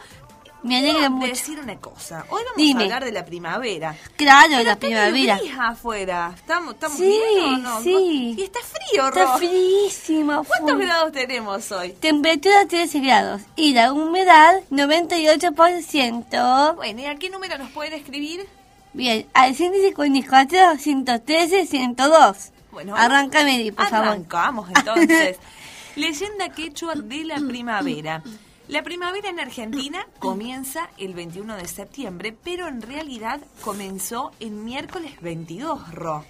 Me 0.68 0.78
alegra 0.78 0.98
Quiero 0.98 1.10
mucho. 1.12 1.26
decir 1.28 1.58
una 1.58 1.76
cosa. 1.76 2.24
Hoy 2.28 2.42
vamos 2.44 2.56
Dime. 2.56 2.80
a 2.80 2.84
hablar 2.84 3.04
de 3.04 3.12
la 3.12 3.24
primavera. 3.24 3.96
Claro, 4.16 4.48
Pero 4.50 4.62
la 4.64 4.72
está 4.72 4.86
primavera. 4.86 5.38
gris 5.38 5.52
afuera. 5.58 6.32
¿Estamos, 6.36 6.74
estamos 6.74 6.98
Sí, 6.98 7.20
bien 7.34 7.54
o 7.54 7.58
no? 7.58 7.82
sí. 7.82 8.34
Y 8.38 8.42
está 8.42 8.60
frío, 8.60 9.10
Ro. 9.10 9.20
Está 9.22 9.38
fríísimo. 9.38 10.44
¿Cuántos 10.44 10.78
grados 10.78 11.12
tenemos 11.12 11.72
hoy? 11.72 11.92
Temperatura 11.92 12.66
13 12.68 13.00
grados 13.00 13.42
y 13.56 13.72
la 13.72 13.92
humedad 13.92 14.60
98%. 14.70 16.74
Bueno, 16.76 17.00
¿y 17.00 17.06
a 17.06 17.14
qué 17.16 17.30
número 17.30 17.58
nos 17.58 17.70
pueden 17.70 17.94
escribir? 17.94 18.46
Bien, 18.92 19.26
al 19.34 19.54
154, 19.54 20.76
113, 20.78 21.66
102. 21.66 22.36
Bueno, 22.72 22.96
Arranca, 22.96 23.42
Mary, 23.42 23.70
por 23.70 23.86
favor. 23.88 24.08
Arrancamos 24.08 24.68
entonces. 24.74 25.36
Leyenda 25.96 26.48
quechua 26.50 26.94
de 26.94 27.24
la 27.24 27.36
primavera. 27.36 28.22
La 28.68 28.82
primavera 28.82 29.30
en 29.30 29.40
Argentina 29.40 30.06
comienza 30.18 30.90
el 30.98 31.14
21 31.14 31.56
de 31.56 31.66
septiembre, 31.66 32.36
pero 32.44 32.68
en 32.68 32.82
realidad 32.82 33.40
comenzó 33.62 34.32
el 34.40 34.50
miércoles 34.50 35.12
22, 35.22 35.94
Ro. 35.94 36.24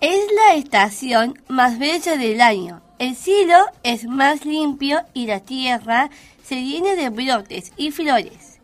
Es 0.00 0.26
la 0.34 0.54
estación 0.56 1.40
más 1.48 1.78
bella 1.78 2.18
del 2.18 2.42
año. 2.42 2.82
El 2.98 3.16
cielo 3.16 3.56
es 3.82 4.04
más 4.04 4.44
limpio 4.44 5.00
y 5.14 5.26
la 5.26 5.40
tierra 5.40 6.10
se 6.44 6.62
llena 6.62 6.96
de 6.96 7.08
brotes 7.08 7.72
y 7.78 7.90
flores. 7.90 8.58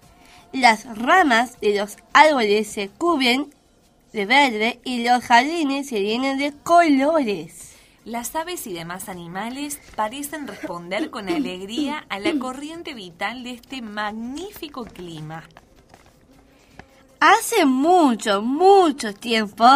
Las 0.52 0.84
ramas 0.98 1.58
de 1.60 1.76
los 1.76 1.96
árboles 2.12 2.68
se 2.68 2.90
cubren 2.90 3.48
de 4.12 4.26
verde 4.26 4.80
y 4.84 5.04
los 5.04 5.24
jardines 5.24 5.88
se 5.88 6.02
llenan 6.02 6.36
de 6.36 6.52
colores. 6.64 7.69
Las 8.06 8.34
aves 8.34 8.66
y 8.66 8.72
demás 8.72 9.10
animales 9.10 9.78
parecen 9.94 10.46
responder 10.46 11.10
con 11.10 11.28
alegría 11.28 12.06
a 12.08 12.18
la 12.18 12.32
corriente 12.38 12.94
vital 12.94 13.44
de 13.44 13.50
este 13.50 13.82
magnífico 13.82 14.86
clima. 14.86 15.44
Hace 17.20 17.66
mucho, 17.66 18.40
mucho 18.40 19.12
tiempo, 19.12 19.66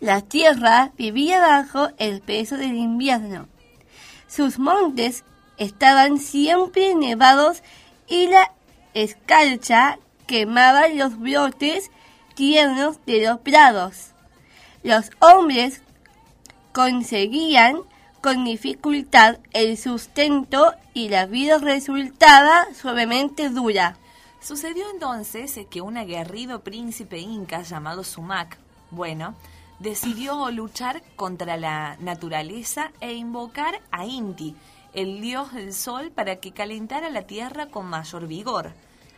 la 0.00 0.22
tierra 0.22 0.92
vivía 0.96 1.40
bajo 1.40 1.90
el 1.98 2.22
peso 2.22 2.56
del 2.56 2.74
invierno. 2.74 3.48
Sus 4.28 4.58
montes 4.58 5.22
estaban 5.58 6.18
siempre 6.18 6.94
nevados 6.94 7.62
y 8.08 8.28
la 8.28 8.50
escarcha 8.94 9.98
quemaba 10.26 10.88
los 10.88 11.18
brotes 11.18 11.90
tiernos 12.34 12.96
de 13.04 13.26
los 13.26 13.40
prados. 13.40 14.12
Los 14.82 15.10
hombres 15.20 15.82
conseguían 16.74 17.82
con 18.20 18.44
dificultad 18.44 19.38
el 19.52 19.78
sustento 19.78 20.74
y 20.92 21.08
la 21.08 21.24
vida 21.24 21.58
resultaba 21.58 22.66
suavemente 22.74 23.48
dura. 23.48 23.96
Sucedió 24.42 24.84
entonces 24.90 25.56
que 25.70 25.80
un 25.80 25.96
aguerrido 25.96 26.64
príncipe 26.64 27.20
inca 27.20 27.62
llamado 27.62 28.02
Sumac, 28.02 28.58
bueno, 28.90 29.36
decidió 29.78 30.50
luchar 30.50 31.04
contra 31.14 31.56
la 31.56 31.96
naturaleza 32.00 32.90
e 33.00 33.14
invocar 33.14 33.80
a 33.92 34.04
Inti, 34.04 34.56
el 34.94 35.20
dios 35.20 35.52
del 35.52 35.72
sol, 35.72 36.10
para 36.10 36.36
que 36.36 36.50
calentara 36.50 37.08
la 37.08 37.22
tierra 37.22 37.66
con 37.66 37.86
mayor 37.86 38.26
vigor. 38.26 38.72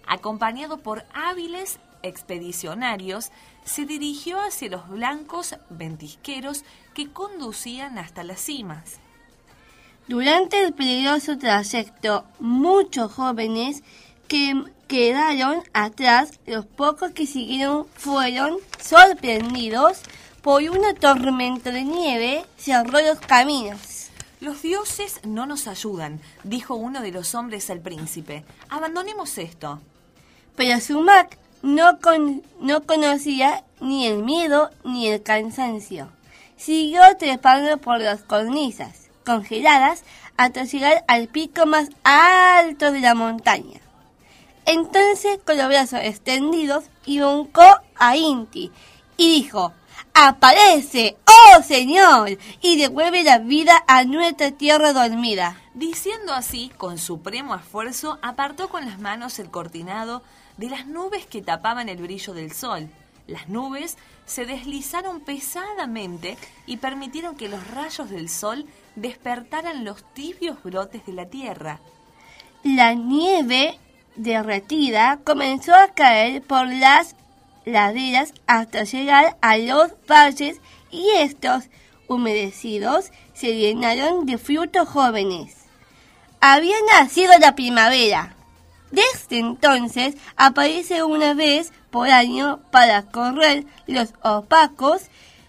Acompañado 0.06 0.78
por 0.78 1.06
hábiles 1.14 1.78
expedicionarios, 2.06 3.30
se 3.64 3.84
dirigió 3.84 4.40
hacia 4.40 4.70
los 4.70 4.88
blancos 4.88 5.56
ventisqueros 5.70 6.64
que 6.94 7.10
conducían 7.10 7.98
hasta 7.98 8.24
las 8.24 8.40
cimas. 8.40 8.98
Durante 10.08 10.64
el 10.64 10.72
peligroso 10.72 11.36
trayecto, 11.36 12.24
muchos 12.38 13.12
jóvenes 13.12 13.82
que 14.28 14.54
quedaron 14.86 15.62
atrás, 15.72 16.38
los 16.46 16.64
pocos 16.64 17.10
que 17.10 17.26
siguieron 17.26 17.86
fueron 17.94 18.58
sorprendidos 18.80 20.02
por 20.42 20.62
una 20.62 20.94
tormenta 20.94 21.72
de 21.72 21.82
nieve 21.82 22.44
cerró 22.56 23.00
los 23.00 23.18
caminos. 23.18 24.10
Los 24.38 24.62
dioses 24.62 25.20
no 25.24 25.44
nos 25.46 25.66
ayudan, 25.66 26.20
dijo 26.44 26.76
uno 26.76 27.00
de 27.00 27.10
los 27.10 27.34
hombres 27.34 27.68
al 27.68 27.80
príncipe. 27.80 28.44
Abandonemos 28.68 29.38
esto. 29.38 29.80
Pero 30.54 30.78
Sumac 30.78 31.36
no, 31.66 31.98
con- 32.00 32.42
no 32.60 32.82
conocía 32.84 33.64
ni 33.80 34.06
el 34.06 34.22
miedo 34.22 34.70
ni 34.84 35.08
el 35.08 35.22
cansancio. 35.22 36.08
Siguió 36.56 37.02
trepando 37.18 37.76
por 37.78 38.00
las 38.00 38.22
cornisas 38.22 39.08
congeladas 39.26 40.04
hasta 40.36 40.64
llegar 40.64 41.04
al 41.08 41.28
pico 41.28 41.66
más 41.66 41.88
alto 42.04 42.92
de 42.92 43.00
la 43.00 43.14
montaña. 43.14 43.80
Entonces, 44.64 45.38
con 45.44 45.58
los 45.58 45.68
brazos 45.68 46.00
extendidos, 46.02 46.84
invocó 47.04 47.80
a 47.96 48.16
Inti 48.16 48.70
y 49.16 49.28
dijo, 49.42 49.72
¡Aparece, 50.14 51.16
oh 51.26 51.62
Señor! 51.62 52.38
y 52.62 52.76
devuelve 52.78 53.22
la 53.22 53.38
vida 53.38 53.84
a 53.86 54.04
nuestra 54.04 54.50
tierra 54.52 54.92
dormida. 54.92 55.60
Diciendo 55.74 56.32
así, 56.32 56.70
con 56.78 56.98
supremo 56.98 57.54
esfuerzo, 57.54 58.18
apartó 58.22 58.68
con 58.68 58.86
las 58.86 58.98
manos 58.98 59.38
el 59.38 59.50
cortinado 59.50 60.22
de 60.56 60.70
las 60.70 60.86
nubes 60.86 61.26
que 61.26 61.42
tapaban 61.42 61.88
el 61.88 61.98
brillo 61.98 62.34
del 62.34 62.52
sol. 62.52 62.88
Las 63.26 63.48
nubes 63.48 63.96
se 64.24 64.46
deslizaron 64.46 65.20
pesadamente 65.20 66.36
y 66.66 66.76
permitieron 66.76 67.36
que 67.36 67.48
los 67.48 67.66
rayos 67.70 68.10
del 68.10 68.28
sol 68.28 68.66
despertaran 68.94 69.84
los 69.84 70.02
tibios 70.14 70.62
brotes 70.62 71.04
de 71.06 71.12
la 71.12 71.26
tierra. 71.26 71.80
La 72.62 72.94
nieve 72.94 73.78
derretida 74.16 75.20
comenzó 75.24 75.74
a 75.74 75.88
caer 75.88 76.42
por 76.42 76.66
las 76.68 77.14
laderas 77.64 78.32
hasta 78.46 78.84
llegar 78.84 79.36
a 79.40 79.58
los 79.58 79.92
valles 80.08 80.60
y 80.90 81.10
estos, 81.16 81.64
humedecidos, 82.08 83.10
se 83.34 83.54
llenaron 83.54 84.24
de 84.24 84.38
frutos 84.38 84.88
jóvenes. 84.88 85.54
Había 86.40 86.76
nacido 86.92 87.32
la 87.38 87.54
primavera. 87.54 88.36
Desde 88.90 89.38
entonces 89.38 90.14
aparece 90.36 91.02
una 91.02 91.34
vez 91.34 91.72
por 91.90 92.08
año 92.08 92.60
para 92.70 93.02
correr 93.02 93.64
los 93.86 94.14
opacos 94.22 95.02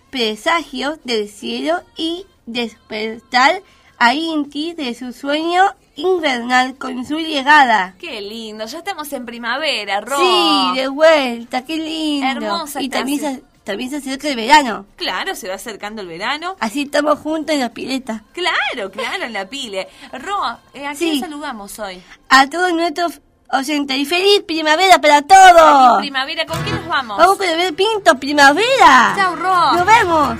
presagios 0.10 1.00
del 1.03 1.29
cielo 1.29 1.82
y 1.96 2.25
despertar 2.46 3.62
a 4.00 4.13
Inti 4.13 4.74
de 4.74 4.94
su 4.96 5.12
sueño 5.13 5.75
invernal 5.96 6.75
con 6.77 7.06
su 7.06 7.20
llegada. 7.20 7.96
¡Qué 8.00 8.22
lindo! 8.22 8.65
Ya 8.65 8.79
estamos 8.79 9.12
en 9.13 9.25
primavera, 9.25 10.01
Ro. 10.01 10.17
Sí, 10.17 10.79
de 10.79 10.88
vuelta, 10.88 11.65
qué 11.65 11.77
lindo. 11.77 12.27
Hermosa 12.46 12.82
y 12.82 12.89
también 12.89 13.20
se, 13.20 13.44
también 13.63 13.89
se 13.89 13.98
acerca 13.98 14.29
el 14.29 14.36
verano. 14.36 14.86
Claro, 14.96 15.36
se 15.36 15.48
va 15.50 15.56
acercando 15.56 16.01
el 16.03 16.08
verano. 16.08 16.56
Así 16.60 16.84
estamos 16.84 17.20
juntos 17.20 17.53
en 17.56 17.62
la 17.62 17.70
pileta. 17.74 18.24
Claro, 18.34 18.91
claro, 18.91 19.24
en 19.25 19.34
la 19.34 19.50
pile. 19.50 19.88
Ro, 20.13 20.58
eh, 20.74 20.86
¿a 20.86 20.94
Sí. 20.96 21.10
quién 21.10 21.20
saludamos 21.22 21.77
hoy? 21.79 22.01
A 22.29 22.48
todos 22.50 22.72
nuestros 22.74 23.20
oyentes. 23.51 23.98
Y 23.98 24.06
feliz 24.06 24.44
primavera 24.48 25.00
para 25.00 25.22
Feliz 25.22 25.27
todos. 25.27 26.00
primavera, 26.00 26.46
¿con 26.46 26.62
quién 26.63 26.75
nos 26.75 26.88
vamos? 26.88 27.18
Vamos 27.18 27.38
con 27.38 27.48
el 27.48 27.58
ver 27.58 27.74
pinto, 27.74 28.16
primavera. 28.20 29.13
Chau, 29.16 29.36
Ro. 29.36 29.74
Nos 29.74 29.86
vemos. 29.86 30.38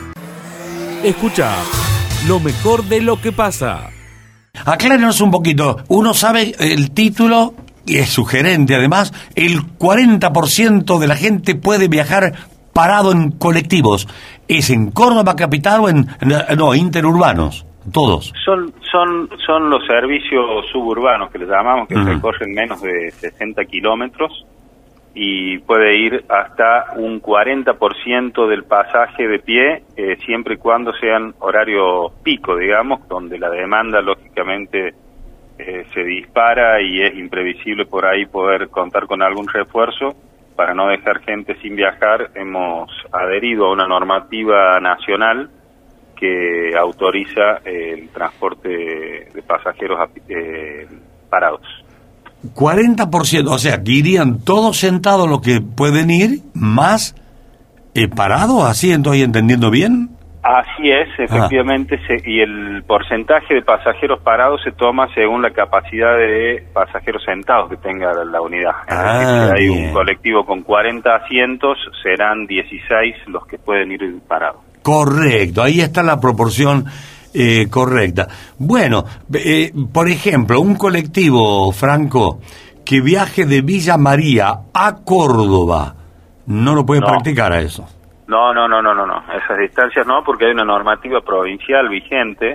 Escucha 1.04 1.54
lo 2.28 2.40
mejor 2.40 2.84
de 2.86 3.02
lo 3.02 3.22
que 3.22 3.32
pasa. 3.32 3.90
Aclárenos 4.66 5.22
un 5.22 5.32
poquito. 5.32 5.84
Uno 5.88 6.14
sabe 6.14 6.56
el 6.60 6.92
título, 6.92 7.54
y 7.86 7.98
es 7.98 8.10
sugerente 8.10 8.76
además, 8.76 9.14
el 9.36 9.78
40% 9.78 10.98
de 10.98 11.08
la 11.08 11.16
gente 11.16 11.56
puede 11.56 11.88
viajar 11.88 12.34
parado 12.74 13.12
en 13.12 13.32
colectivos. 13.32 14.08
¿Es 14.48 14.70
en 14.70 14.92
Córdoba 14.92 15.36
capital 15.36 15.82
o 15.82 15.90
en, 15.90 16.08
no, 16.58 16.74
interurbanos? 16.76 17.67
Todos. 17.92 18.34
Son, 18.44 18.74
son, 18.92 19.30
son 19.46 19.70
los 19.70 19.86
servicios 19.86 20.66
suburbanos 20.72 21.32
que 21.32 21.40
le 21.40 21.46
llamamos, 21.46 21.88
que 21.88 21.96
Ujú. 21.96 22.06
recorren 22.06 22.54
menos 22.54 22.82
de 22.82 23.12
60 23.12 23.64
kilómetros 23.66 24.46
y 25.14 25.58
puede 25.60 25.98
ir 25.98 26.26
hasta 26.30 26.94
un 26.96 27.20
40% 27.22 28.48
del 28.48 28.66
pasaje 28.66 29.28
de 29.28 29.40
pie, 29.40 29.84
eh, 29.96 30.16
siempre 30.26 30.56
y 30.56 30.58
cuando 30.58 30.94
sean 30.94 31.34
horarios 31.40 32.12
pico, 32.24 32.56
digamos, 32.56 33.08
donde 33.08 33.40
la 33.40 33.50
demanda 33.50 34.00
lógicamente 34.02 34.94
eh, 35.58 35.86
se 35.92 36.04
dispara 36.04 36.82
y 36.82 37.02
es 37.02 37.16
imprevisible 37.16 37.86
por 37.86 38.06
ahí 38.06 38.28
poder 38.28 38.70
contar 38.70 39.08
con 39.08 39.24
algún 39.24 39.48
refuerzo. 39.48 40.16
Para 40.56 40.76
no 40.76 40.88
dejar 40.88 41.20
gente 41.22 41.56
sin 41.62 41.76
viajar, 41.76 42.30
hemos 42.36 42.92
adherido 43.12 43.66
a 43.66 43.72
una 43.72 43.88
normativa 43.88 44.80
nacional 44.80 45.50
que 46.20 46.72
autoriza 46.78 47.58
el 47.66 48.10
transporte 48.10 48.70
de 49.34 49.42
pasajeros 49.48 50.10
eh, 50.30 50.88
parados. 51.30 51.62
40%, 52.56 53.48
o 53.50 53.58
sea, 53.58 53.84
que 53.84 53.92
irían 53.92 54.40
todos 54.44 54.78
sentados 54.78 55.28
los 55.30 55.42
que 55.42 55.62
pueden 55.62 56.10
ir, 56.10 56.40
más 56.54 57.16
Eh, 57.96 58.08
¿Parado? 58.08 58.64
¿Así 58.64 58.92
estoy 58.92 59.24
entendiendo 59.24 59.72
bien? 59.72 60.10
Así 60.44 60.92
es, 60.92 61.10
efectivamente, 61.18 61.98
se- 62.06 62.30
y 62.30 62.42
el 62.42 62.84
porcentaje 62.88 63.56
de 63.56 63.64
pasajeros 63.64 64.22
parados 64.22 64.62
se 64.64 64.72
toma 64.72 65.08
según 65.16 65.42
la 65.42 65.50
capacidad 65.50 66.16
de 66.16 66.64
pasajeros 66.74 67.24
sentados 67.26 67.70
que 67.72 67.78
tenga 67.78 68.14
la, 68.14 68.24
la 68.24 68.40
unidad. 68.42 68.72
Ah, 68.88 69.18
decir, 69.20 69.58
si 69.58 69.64
hay 69.64 69.68
bien. 69.76 69.88
un 69.88 69.94
colectivo 69.94 70.46
con 70.46 70.62
40 70.62 71.16
asientos, 71.16 71.78
serán 72.04 72.46
16 72.46 73.16
los 73.28 73.48
que 73.48 73.58
pueden 73.58 73.92
ir 73.92 74.02
parados. 74.28 74.62
Correcto, 74.88 75.62
ahí 75.64 75.82
está 75.82 76.02
la 76.02 76.18
proporción 76.18 76.86
eh, 77.34 77.68
correcta. 77.70 78.26
Bueno, 78.58 79.04
eh, 79.34 79.74
por 79.92 80.08
ejemplo, 80.08 80.62
un 80.62 80.76
colectivo, 80.76 81.70
Franco, 81.74 82.40
que 82.86 83.02
viaje 83.02 83.46
de 83.46 83.60
Villa 83.62 83.98
María 83.98 84.60
a 84.74 84.96
Córdoba, 85.04 85.94
no 86.46 86.74
lo 86.74 86.86
puede 86.86 87.02
No. 87.02 87.08
practicar 87.08 87.52
a 87.52 87.60
eso. 87.60 87.86
No, 88.28 88.54
no, 88.54 88.66
no, 88.70 88.82
no, 88.82 88.94
no, 88.96 89.06
no. 89.06 89.18
Esas 89.44 89.58
distancias 89.60 90.08
no, 90.08 90.24
porque 90.26 90.46
hay 90.46 90.52
una 90.52 90.64
normativa 90.64 91.20
provincial 91.20 91.90
vigente 91.90 92.54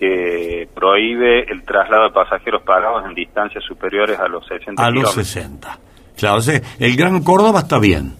que 0.00 0.68
prohíbe 0.74 1.44
el 1.48 1.62
traslado 1.62 2.08
de 2.08 2.10
pasajeros 2.10 2.62
parados 2.62 3.04
en 3.06 3.14
distancias 3.14 3.62
superiores 3.62 4.18
a 4.18 4.26
los 4.26 4.44
60 4.48 4.82
A 4.82 4.90
los 4.90 5.04
kilómetros. 5.14 5.26
60. 5.28 5.78
Claro, 6.16 6.36
o 6.38 6.40
sea, 6.40 6.60
el 6.80 6.96
Gran 6.96 7.22
Córdoba 7.22 7.60
está 7.60 7.78
bien. 7.78 8.14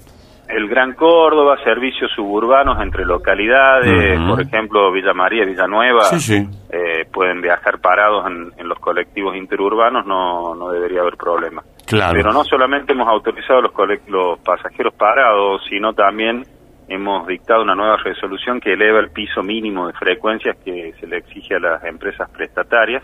El 0.55 0.69
Gran 0.69 0.93
Córdoba, 0.95 1.57
servicios 1.65 2.11
suburbanos 2.15 2.81
entre 2.83 3.05
localidades, 3.07 4.21
por 4.29 4.41
ejemplo, 4.41 4.93
Villa 4.93 5.15
María, 5.15 5.45
Villanueva, 5.47 6.03
Sí, 6.05 6.21
sí. 6.21 6.49
eh, 6.71 7.07
pueden 7.13 7.41
viajar 7.41 7.81
parados 7.81 8.27
en, 8.27 8.53
en 8.59 8.69
los 8.69 8.79
colectivos 8.79 9.35
interurbanos, 9.37 10.05
no, 10.07 10.55
no 10.55 10.71
debería 10.71 11.01
haber 11.01 11.17
problema. 11.17 11.63
Claro. 11.87 12.13
Pero 12.15 12.33
no 12.33 12.45
solamente 12.45 12.93
hemos 12.93 13.09
autorizado 13.09 13.61
los, 13.63 13.73
los 14.09 14.39
pasajeros 14.41 14.95
parados, 14.95 15.63
sino 15.69 15.93
también 15.95 16.43
hemos 16.89 17.27
dictado 17.27 17.63
una 17.63 17.75
nueva 17.75 17.97
resolución 17.97 18.61
que 18.61 18.75
eleva 18.75 18.99
el 19.01 19.11
piso 19.11 19.43
mínimo 19.43 19.87
de 19.87 19.95
frecuencias 19.95 20.57
que 20.65 20.93
se 21.01 21.07
le 21.07 21.19
exige 21.19 21.55
a 21.57 21.61
las 21.61 21.85
empresas 21.85 22.29
prestatarias, 22.31 23.03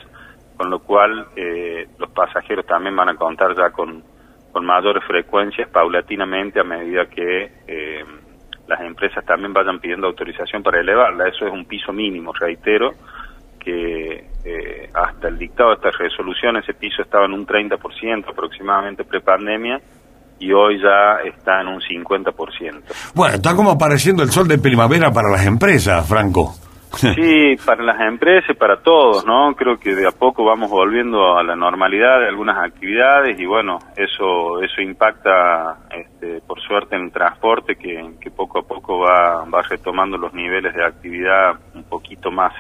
con 0.57 0.69
lo 0.71 0.81
cual 0.81 1.27
eh, 1.37 1.87
los 1.99 2.11
pasajeros 2.11 2.67
también 2.67 2.95
van 2.95 3.09
a 3.09 3.15
contar 3.15 3.55
ya 3.57 3.71
con, 3.71 4.03
con 4.59 4.67
mayores 4.67 5.05
frecuencias 5.05 5.69
paulatinamente 5.69 6.59
a 6.59 6.65
medida 6.65 7.07
que 7.07 7.49
eh, 7.69 8.05
las 8.67 8.81
empresas 8.81 9.25
también 9.25 9.53
vayan 9.53 9.79
pidiendo 9.79 10.09
autorización 10.09 10.65
para 10.65 10.81
elevarla. 10.81 11.29
Eso 11.29 11.47
es 11.47 11.53
un 11.53 11.65
piso 11.65 11.93
mínimo, 11.93 12.33
reitero, 12.33 12.91
que 13.61 14.27
eh, 14.45 14.91
hasta 14.93 15.29
el 15.29 15.39
dictado 15.39 15.71
de 15.71 15.77
esta 15.77 15.91
resolución 15.93 16.57
ese 16.57 16.75
piso 16.75 17.03
estaba 17.03 17.27
en 17.27 17.35
un 17.35 17.47
30% 17.47 18.29
aproximadamente 18.29 19.05
prepandemia 19.05 19.81
y 20.41 20.51
hoy 20.53 20.81
ya 20.83 21.21
está 21.25 21.61
en 21.61 21.69
un 21.69 21.81
50%. 21.81 22.83
Bueno, 23.15 23.37
está 23.37 23.55
como 23.55 23.71
apareciendo 23.71 24.25
el 24.25 24.31
sol 24.31 24.49
de 24.49 24.59
primavera 24.59 25.13
para 25.13 25.31
las 25.31 25.47
empresas, 25.47 26.05
Franco. 26.09 26.68
Sí, 26.99 27.57
para 27.65 27.83
las 27.85 28.01
empresas, 28.01 28.57
para 28.57 28.81
todos, 28.83 29.25
¿no? 29.25 29.55
Creo 29.55 29.79
que 29.79 29.95
de 29.95 30.07
a 30.07 30.11
poco 30.11 30.45
vamos 30.45 30.71
volviendo 30.71 31.37
a 31.37 31.43
la 31.43 31.55
normalidad 31.55 32.21
de 32.21 32.29
algunas 32.29 32.59
actividades 32.59 33.39
y 33.39 33.47
bueno, 33.47 33.79
eso 33.97 34.61
eso 34.63 34.81
impacta, 34.81 35.79
este, 35.91 36.41
por 36.47 36.61
suerte, 36.61 36.97
en 36.97 37.05
el 37.05 37.13
transporte 37.13 37.77
que, 37.77 38.15
que 38.21 38.31
poco 38.31 38.61
a 38.61 38.63
poco 38.63 38.99
va, 39.01 39.45
va 39.45 39.63
retomando 39.63 40.17
los 40.17 40.33
niveles 40.35 40.75
de 40.75 40.85
actividad 40.85 41.55
un 41.75 41.85
poquito 41.85 42.31
más 42.31 42.53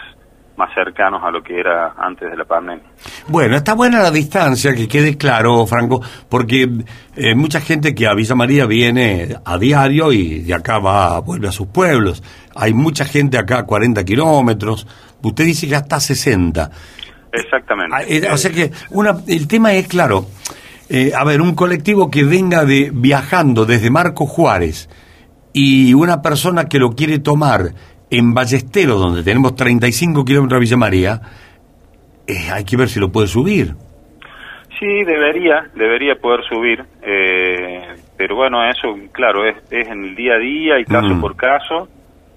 más 0.59 0.75
cercanos 0.75 1.23
a 1.25 1.31
lo 1.31 1.41
que 1.41 1.59
era 1.59 1.95
antes 1.97 2.29
de 2.29 2.37
la 2.37 2.45
pandemia. 2.45 2.85
Bueno, 3.29 3.57
está 3.57 3.75
buena 3.75 4.03
la 4.03 4.11
distancia, 4.11 4.75
que 4.75 4.89
quede 4.89 5.17
claro, 5.17 5.65
Franco, 5.67 6.03
porque 6.29 6.69
eh, 7.15 7.35
mucha 7.37 7.61
gente 7.61 7.95
que 7.95 8.09
a 8.09 8.15
Villa 8.15 8.35
María 8.35 8.67
viene 8.67 9.37
a 9.45 9.57
diario 9.57 10.13
y 10.13 10.41
de 10.41 10.55
acá 10.55 10.81
va, 10.81 11.21
vuelve 11.21 11.47
a 11.47 11.53
sus 11.53 11.69
pueblos. 11.69 12.23
Hay 12.57 12.75
mucha 12.75 13.05
gente 13.05 13.39
acá 13.39 13.61
a 13.61 13.67
40 13.67 14.05
kilómetros. 14.05 14.85
Usted 15.23 15.45
dice 15.45 15.69
que 15.69 15.77
hasta 15.77 16.01
60. 16.01 16.71
Exactamente. 17.33 17.95
Ah, 17.97 18.03
eh, 18.07 18.29
o 18.29 18.37
sea 18.37 18.51
que 18.51 18.73
una, 18.91 19.17
el 19.29 19.47
tema 19.47 19.75
es 19.75 19.87
claro. 19.87 20.27
eh, 20.89 21.13
a 21.17 21.25
ver, 21.25 21.41
un 21.41 21.55
colectivo 21.55 22.11
que 22.11 22.25
venga 22.25 22.65
de 22.65 22.91
viajando 22.93 23.65
desde 23.65 23.91
Marco 23.91 24.27
Juárez 24.27 24.89
y 25.53 25.95
una 25.95 26.21
persona 26.21 26.65
que 26.65 26.81
lo 26.81 26.91
quiere 26.91 27.21
tomar 27.21 27.75
en 28.11 28.35
Ballestero, 28.35 28.97
donde 28.97 29.23
tenemos 29.23 29.55
35 29.55 30.25
kilómetros 30.25 30.57
a 30.57 30.61
Villa 30.61 30.77
María, 30.77 31.21
eh, 32.27 32.51
hay 32.53 32.65
que 32.65 32.77
ver 32.77 32.89
si 32.89 33.01
lo 33.01 33.11
puede 33.11 33.27
subir. 33.27 33.75
Sí, 34.79 35.03
debería, 35.05 35.65
debería 35.75 36.15
poder 36.15 36.45
subir, 36.45 36.85
eh, 37.03 37.97
pero 38.17 38.37
bueno, 38.37 38.63
eso, 38.69 38.95
claro, 39.13 39.45
es, 39.45 39.57
es 39.71 39.89
en 39.89 40.05
el 40.05 40.15
día 40.15 40.35
a 40.35 40.39
día 40.39 40.79
y 40.79 40.85
caso 40.85 41.15
Mm. 41.15 41.21
por 41.21 41.37
caso. 41.37 41.89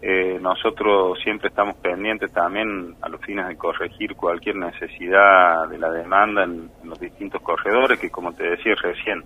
Eh, 0.03 0.39
nosotros 0.41 1.19
siempre 1.23 1.49
estamos 1.49 1.75
pendientes 1.75 2.33
también 2.33 2.95
a 3.03 3.09
los 3.09 3.21
fines 3.21 3.47
de 3.47 3.55
corregir 3.55 4.15
cualquier 4.15 4.55
necesidad 4.55 5.67
de 5.69 5.77
la 5.77 5.91
demanda 5.91 6.43
en, 6.43 6.71
en 6.81 6.89
los 6.89 6.99
distintos 6.99 7.39
corredores, 7.43 7.99
que 7.99 8.09
como 8.09 8.33
te 8.33 8.43
decía 8.49 8.73
recién, 8.81 9.23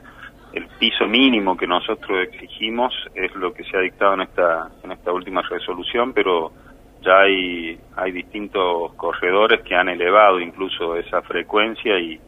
el 0.55 0.67
piso 0.79 1.05
mínimo 1.05 1.57
que 1.57 1.67
nosotros 1.67 2.27
exigimos 2.29 2.93
es 3.13 3.33
lo 3.35 3.53
que 3.53 3.63
se 3.65 3.77
ha 3.77 3.81
dictado 3.81 4.13
en 4.13 4.21
esta, 4.21 4.69
en 4.83 4.91
esta 4.93 5.11
última 5.11 5.41
resolución, 5.41 6.13
pero 6.13 6.51
ya 7.01 7.19
hay, 7.19 7.77
hay 7.97 8.11
distintos 8.13 8.93
corredores 8.95 9.61
que 9.63 9.75
han 9.75 9.89
elevado 9.89 10.39
incluso 10.39 10.95
esa 10.95 11.21
frecuencia 11.21 11.99
y, 11.99 12.19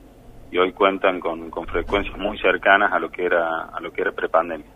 y 0.51 0.57
hoy 0.57 0.73
cuentan 0.73 1.19
con, 1.21 1.49
con 1.49 1.65
frecuencias 1.67 2.17
muy 2.17 2.37
cercanas 2.39 2.91
a 2.91 2.99
lo 2.99 3.09
que 3.09 3.25
era 3.25 3.69
a 3.73 3.79
lo 3.79 3.91
que 3.91 4.01
era 4.01 4.11
prepandemia. 4.11 4.67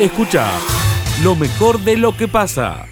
Escucha 0.00 0.46
lo 1.22 1.34
mejor 1.36 1.78
de 1.78 1.98
lo 1.98 2.12
que 2.16 2.26
pasa. 2.26 2.86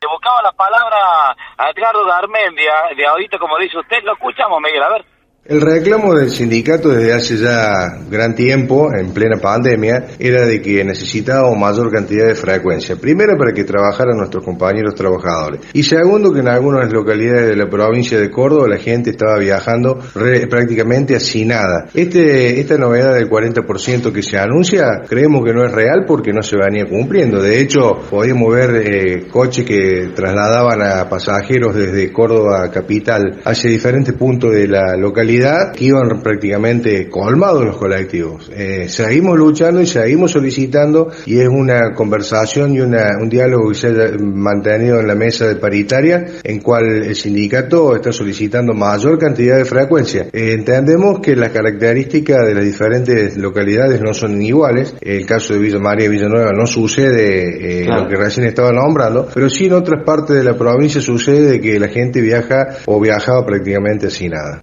Le 0.00 0.08
buscaba 0.08 0.42
la 0.42 0.52
palabra 0.52 1.34
a 1.56 1.70
Edgardo 1.70 2.04
Garmendia, 2.04 2.94
de 2.96 3.06
ahorita 3.06 3.38
como 3.38 3.58
dice 3.58 3.78
usted, 3.78 4.02
lo 4.04 4.12
escuchamos 4.12 4.60
Miguel, 4.60 4.82
a 4.82 4.90
ver. 4.90 5.17
El 5.48 5.62
reclamo 5.62 6.14
del 6.14 6.28
sindicato 6.28 6.90
desde 6.90 7.14
hace 7.14 7.38
ya 7.38 8.00
gran 8.10 8.34
tiempo, 8.34 8.90
en 8.94 9.14
plena 9.14 9.38
pandemia, 9.38 10.08
era 10.18 10.44
de 10.44 10.60
que 10.60 10.84
necesitábamos 10.84 11.56
mayor 11.56 11.90
cantidad 11.90 12.26
de 12.26 12.34
frecuencia. 12.34 12.96
Primero, 12.96 13.38
para 13.38 13.54
que 13.54 13.64
trabajaran 13.64 14.18
nuestros 14.18 14.44
compañeros 14.44 14.94
trabajadores. 14.94 15.62
Y 15.72 15.84
segundo, 15.84 16.34
que 16.34 16.40
en 16.40 16.48
algunas 16.48 16.92
localidades 16.92 17.46
de 17.46 17.56
la 17.56 17.66
provincia 17.66 18.20
de 18.20 18.30
Córdoba 18.30 18.68
la 18.68 18.76
gente 18.76 19.08
estaba 19.08 19.38
viajando 19.38 19.98
prácticamente 20.12 21.16
hacinada. 21.16 21.86
Este, 21.94 22.60
esta 22.60 22.76
novedad 22.76 23.14
del 23.14 23.30
40% 23.30 24.12
que 24.12 24.22
se 24.22 24.36
anuncia, 24.36 25.00
creemos 25.08 25.46
que 25.46 25.54
no 25.54 25.64
es 25.64 25.72
real 25.72 26.04
porque 26.06 26.30
no 26.30 26.42
se 26.42 26.58
venía 26.58 26.84
cumpliendo. 26.84 27.40
De 27.40 27.58
hecho, 27.58 28.02
podíamos 28.10 28.52
ver 28.52 28.82
eh, 28.84 29.28
coches 29.32 29.64
que 29.64 30.10
trasladaban 30.14 30.82
a 30.82 31.08
pasajeros 31.08 31.74
desde 31.74 32.12
Córdoba 32.12 32.70
capital 32.70 33.40
hacia 33.46 33.70
diferentes 33.70 34.12
puntos 34.12 34.52
de 34.52 34.68
la 34.68 34.94
localidad 34.94 35.37
que 35.74 35.84
iban 35.86 36.20
prácticamente 36.22 37.08
colmados 37.08 37.64
los 37.64 37.76
colectivos. 37.76 38.50
Eh, 38.54 38.88
seguimos 38.88 39.38
luchando 39.38 39.80
y 39.80 39.86
seguimos 39.86 40.32
solicitando 40.32 41.10
y 41.26 41.38
es 41.40 41.48
una 41.48 41.94
conversación 41.94 42.74
y 42.74 42.80
una, 42.80 43.16
un 43.20 43.28
diálogo 43.28 43.68
que 43.70 43.74
se 43.74 43.88
ha 43.88 44.10
mantenido 44.18 45.00
en 45.00 45.06
la 45.06 45.14
mesa 45.14 45.46
de 45.46 45.56
paritaria 45.56 46.24
en 46.42 46.60
cual 46.60 46.86
el 47.04 47.14
sindicato 47.14 47.94
está 47.94 48.12
solicitando 48.12 48.74
mayor 48.74 49.18
cantidad 49.18 49.56
de 49.56 49.64
frecuencia. 49.64 50.26
Eh, 50.32 50.52
entendemos 50.52 51.20
que 51.20 51.36
las 51.36 51.50
características 51.50 52.46
de 52.46 52.54
las 52.54 52.64
diferentes 52.64 53.36
localidades 53.36 54.00
no 54.00 54.12
son 54.14 54.40
iguales. 54.42 54.94
El 55.00 55.24
caso 55.26 55.54
de 55.54 55.60
Villa 55.60 55.78
María 55.78 56.06
y 56.06 56.10
Villanueva 56.10 56.52
no 56.52 56.66
sucede 56.66 57.82
eh, 57.82 57.84
Claro. 57.84 58.02
lo 58.04 58.08
que 58.08 58.16
recién 58.16 58.46
estaba 58.46 58.72
nombrando, 58.72 59.28
pero 59.32 59.48
sí 59.48 59.66
en 59.66 59.72
otras 59.74 60.04
partes 60.04 60.36
de 60.36 60.44
la 60.44 60.56
provincia 60.56 61.00
sucede 61.00 61.52
de 61.52 61.60
que 61.60 61.78
la 61.78 61.88
gente 61.88 62.20
viaja 62.20 62.76
o 62.86 63.00
viajaba 63.00 63.44
prácticamente 63.46 64.10
sin 64.10 64.32
nada. 64.32 64.62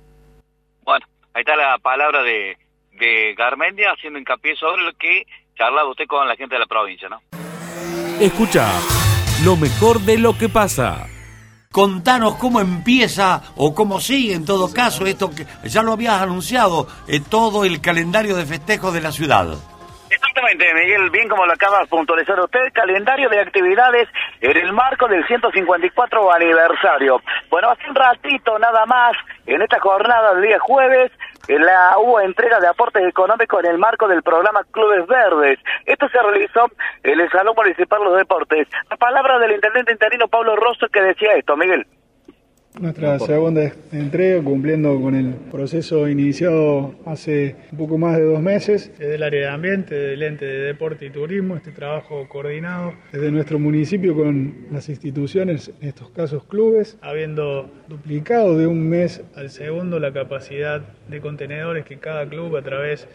Ahí 1.36 1.42
está 1.42 1.58
la 1.58 1.78
palabra 1.80 2.24
de, 2.24 2.58
de 2.94 3.36
Garmendia 3.38 3.92
haciendo 3.92 4.18
hincapié 4.18 4.56
sobre 4.56 4.84
lo 4.84 4.94
que 4.94 5.28
charlaba 5.58 5.90
usted 5.90 6.08
con 6.08 6.26
la 6.26 6.36
gente 6.38 6.56
de 6.56 6.60
la 6.60 6.66
provincia, 6.66 7.10
¿no? 7.10 7.22
Escucha 8.22 8.72
lo 9.44 9.58
mejor 9.58 10.00
de 10.00 10.18
lo 10.18 10.38
que 10.38 10.48
pasa. 10.48 11.08
Contanos 11.74 12.36
cómo 12.36 12.62
empieza 12.62 13.52
o 13.58 13.76
cómo 13.76 14.00
sigue 14.00 14.34
en 14.34 14.46
todo 14.46 14.72
caso 14.74 15.06
esto 15.06 15.30
que 15.30 15.46
ya 15.68 15.84
lo 15.84 15.92
habías 15.92 16.22
anunciado, 16.22 16.88
eh, 17.06 17.20
todo 17.20 17.66
el 17.66 17.82
calendario 17.82 18.38
de 18.38 18.46
festejos 18.46 18.94
de 18.94 19.02
la 19.02 19.12
ciudad. 19.12 19.58
Exactamente, 20.36 20.74
Miguel, 20.74 21.10
bien 21.12 21.30
como 21.30 21.46
lo 21.46 21.54
acaba 21.54 21.80
de 21.80 21.86
puntualizar 21.86 22.38
usted, 22.42 22.74
calendario 22.74 23.30
de 23.30 23.40
actividades 23.40 24.10
en 24.42 24.58
el 24.58 24.74
marco 24.74 25.08
del 25.08 25.26
154 25.26 26.34
aniversario. 26.34 27.22
Bueno, 27.50 27.70
hace 27.70 27.90
un 27.90 27.96
ratito 27.96 28.60
nada 28.60 28.86
más, 28.86 29.16
en 29.46 29.62
esta 29.62 29.80
jornada 29.80 30.34
del 30.34 30.44
día 30.44 30.60
jueves, 30.60 31.10
la, 31.48 31.98
hubo 32.00 32.20
entrega 32.20 32.60
de 32.60 32.68
aportes 32.68 33.08
económicos 33.08 33.64
en 33.64 33.72
el 33.72 33.78
marco 33.78 34.10
del 34.10 34.24
programa 34.24 34.60
Clubes 34.72 35.08
Verdes. 35.08 35.58
Esto 35.86 36.10
se 36.10 36.22
realizó 36.22 36.70
en 37.04 37.18
el 37.18 37.32
Salón 37.32 37.56
Municipal 37.56 38.00
de 38.00 38.06
los 38.06 38.18
Deportes. 38.18 38.68
La 38.90 38.98
palabra 38.98 39.40
del 39.40 39.54
intendente 39.54 39.94
interino 39.94 40.28
Pablo 40.28 40.58
Rosso 40.58 40.88
que 40.92 41.02
decía 41.02 41.32
esto, 41.36 41.56
Miguel. 41.56 41.88
Nuestra 42.80 43.18
segunda 43.20 43.72
entrega, 43.94 44.44
cumpliendo 44.44 45.00
con 45.00 45.16
el 45.16 45.34
proceso 45.50 46.10
iniciado 46.10 46.94
hace 47.06 47.56
un 47.72 47.78
poco 47.78 47.98
más 47.98 48.18
de 48.18 48.24
dos 48.24 48.42
meses, 48.42 48.92
desde 49.00 49.16
el 49.16 49.24
área 49.24 49.42
de 49.42 49.48
ambiente, 49.48 49.96
del 49.96 50.22
ente 50.22 50.46
de 50.46 50.60
deporte 50.60 51.06
y 51.06 51.10
turismo, 51.10 51.56
este 51.56 51.72
trabajo 51.72 52.28
coordinado 52.28 52.94
desde 53.14 53.32
nuestro 53.32 53.60
municipio 53.60 54.14
con 54.14 54.68
las 54.72 54.90
instituciones, 54.90 55.72
en 55.80 55.88
estos 55.88 56.10
casos 56.10 56.44
clubes, 56.44 56.98
habiendo 57.02 57.70
duplicado 57.88 58.58
de 58.58 58.68
un 58.68 58.90
mes 58.90 59.24
al 59.36 59.50
segundo 59.50 60.00
la 60.00 60.12
capacidad 60.12 60.82
de 61.08 61.22
contenedores 61.22 61.86
que 61.86 61.98
cada 61.98 62.28
club 62.28 62.58
a 62.58 62.62
través 62.62 63.08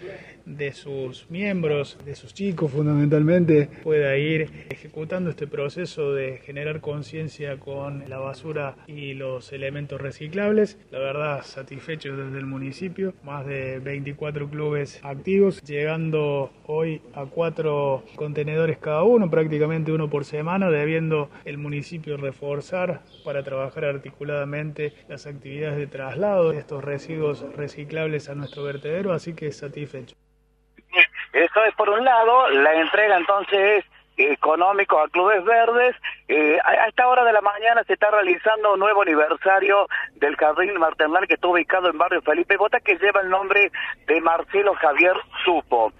de 0.46 0.72
sus 0.72 1.30
miembros, 1.30 1.98
de 2.04 2.14
sus 2.14 2.34
chicos 2.34 2.70
fundamentalmente, 2.70 3.68
pueda 3.82 4.16
ir 4.16 4.50
ejecutando 4.70 5.30
este 5.30 5.46
proceso 5.46 6.12
de 6.12 6.38
generar 6.38 6.80
conciencia 6.80 7.58
con 7.58 8.08
la 8.08 8.18
basura 8.18 8.76
y 8.86 9.14
los 9.14 9.52
elementos 9.52 10.00
reciclables. 10.00 10.78
La 10.90 10.98
verdad, 10.98 11.42
satisfechos 11.42 12.16
desde 12.16 12.38
el 12.38 12.46
municipio, 12.46 13.14
más 13.22 13.46
de 13.46 13.78
24 13.78 14.48
clubes 14.48 15.00
activos, 15.02 15.62
llegando 15.62 16.50
hoy 16.66 17.02
a 17.14 17.26
cuatro 17.26 18.04
contenedores 18.16 18.78
cada 18.78 19.02
uno, 19.02 19.30
prácticamente 19.30 19.92
uno 19.92 20.08
por 20.08 20.24
semana, 20.24 20.70
debiendo 20.70 21.30
el 21.44 21.58
municipio 21.58 22.16
reforzar 22.16 23.02
para 23.24 23.42
trabajar 23.42 23.84
articuladamente 23.84 24.92
las 25.08 25.26
actividades 25.26 25.78
de 25.78 25.86
traslado 25.86 26.50
de 26.50 26.58
estos 26.58 26.84
residuos 26.84 27.44
reciclables 27.56 28.28
a 28.28 28.34
nuestro 28.34 28.62
vertedero, 28.62 29.12
así 29.12 29.34
que 29.34 29.52
satisfecho. 29.52 30.16
Eso 31.32 31.64
es 31.64 31.74
por 31.74 31.90
un 31.90 32.04
lado, 32.04 32.50
la 32.50 32.74
entrega 32.74 33.16
entonces 33.16 33.84
económico 34.16 34.98
a 34.98 35.08
clubes 35.08 35.44
verdes. 35.44 35.96
Eh, 36.28 36.58
a 36.64 36.88
esta 36.88 37.08
hora 37.08 37.24
de 37.24 37.32
la 37.32 37.40
mañana 37.40 37.82
se 37.84 37.94
está 37.94 38.10
realizando 38.10 38.74
un 38.74 38.80
nuevo 38.80 39.02
aniversario 39.02 39.88
del 40.16 40.36
Jardín 40.36 40.78
Martenal 40.78 41.26
que 41.26 41.34
está 41.34 41.48
ubicado 41.48 41.88
en 41.88 41.98
barrio 41.98 42.22
Felipe 42.22 42.56
Bota 42.56 42.80
que 42.80 42.96
lleva 42.96 43.20
el 43.20 43.30
nombre 43.30 43.72
de 44.06 44.20
Marcelo 44.20 44.74
Javier 44.74 45.16
Supo 45.44 45.92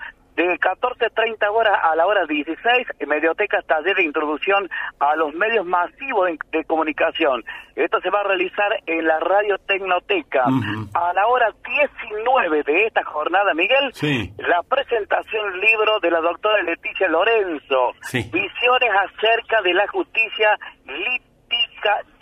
de 0.49 0.59
14.30 0.59 1.51
horas 1.51 1.79
a 1.83 1.95
la 1.97 2.07
hora 2.07 2.27
16, 2.27 2.87
en 2.99 3.09
Medioteca 3.09 3.63
taller 3.63 3.97
de 3.97 4.05
introducción 4.05 4.69
a 4.99 5.17
los 5.17 5.35
medios 5.35 5.67
masivos 5.67 6.31
de, 6.51 6.65
comunicación. 6.65 7.45
Esto 7.75 8.01
se 8.01 8.11
va 8.11 8.21
a 8.21 8.25
realizar 8.25 8.83
en 8.87 9.07
la 9.07 9.19
Radio 9.21 9.59
Tecnoteca. 9.59 10.45
A 10.45 11.13
la 11.13 11.27
hora 11.27 11.53
19 11.65 12.63
de 12.63 12.87
esta 12.87 13.05
jornada, 13.05 13.55
Miguel, 13.55 13.93
la 14.39 14.63
presentación 14.63 15.61
libro 15.61 16.01
de 16.01 16.11
la 16.11 16.21
doctora 16.21 16.63
Leticia 16.63 17.09
Lorenzo. 17.09 17.93
Visiones 18.13 18.91
acerca 19.09 19.63
de 19.63 19.75
la 19.75 19.87
justicia 19.89 20.59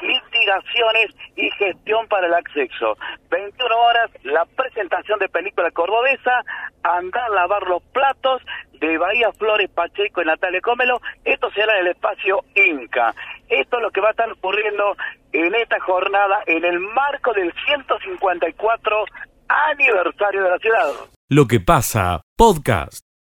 litigaciones 0.00 1.14
y 1.36 1.50
gestión 1.52 2.06
para 2.08 2.26
el 2.26 2.34
acceso. 2.34 2.96
21 3.30 3.76
horas, 3.76 4.10
la 4.22 4.44
presentación 4.44 5.18
de 5.18 5.28
película 5.28 5.70
cordobesa, 5.70 6.42
andar 6.82 7.24
a 7.24 7.34
lavar 7.34 7.62
los 7.68 7.82
platos 7.92 8.42
de 8.80 8.98
Bahía 8.98 9.32
Flores 9.32 9.70
Pacheco 9.70 10.22
y 10.22 10.24
Natalia 10.24 10.60
Cómelo. 10.60 11.00
Esto 11.24 11.50
será 11.52 11.78
en 11.78 11.86
el 11.86 11.92
espacio 11.92 12.44
Inca. 12.54 13.14
Esto 13.48 13.76
es 13.76 13.82
lo 13.82 13.90
que 13.90 14.00
va 14.00 14.08
a 14.08 14.12
estar 14.12 14.30
ocurriendo 14.30 14.96
en 15.32 15.54
esta 15.54 15.80
jornada 15.80 16.40
en 16.46 16.64
el 16.64 16.80
marco 16.80 17.32
del 17.32 17.52
154 17.66 19.04
aniversario 19.48 20.44
de 20.44 20.50
la 20.50 20.58
ciudad. 20.58 20.92
Lo 21.28 21.46
que 21.46 21.60
pasa, 21.60 22.20
podcast. 22.36 23.07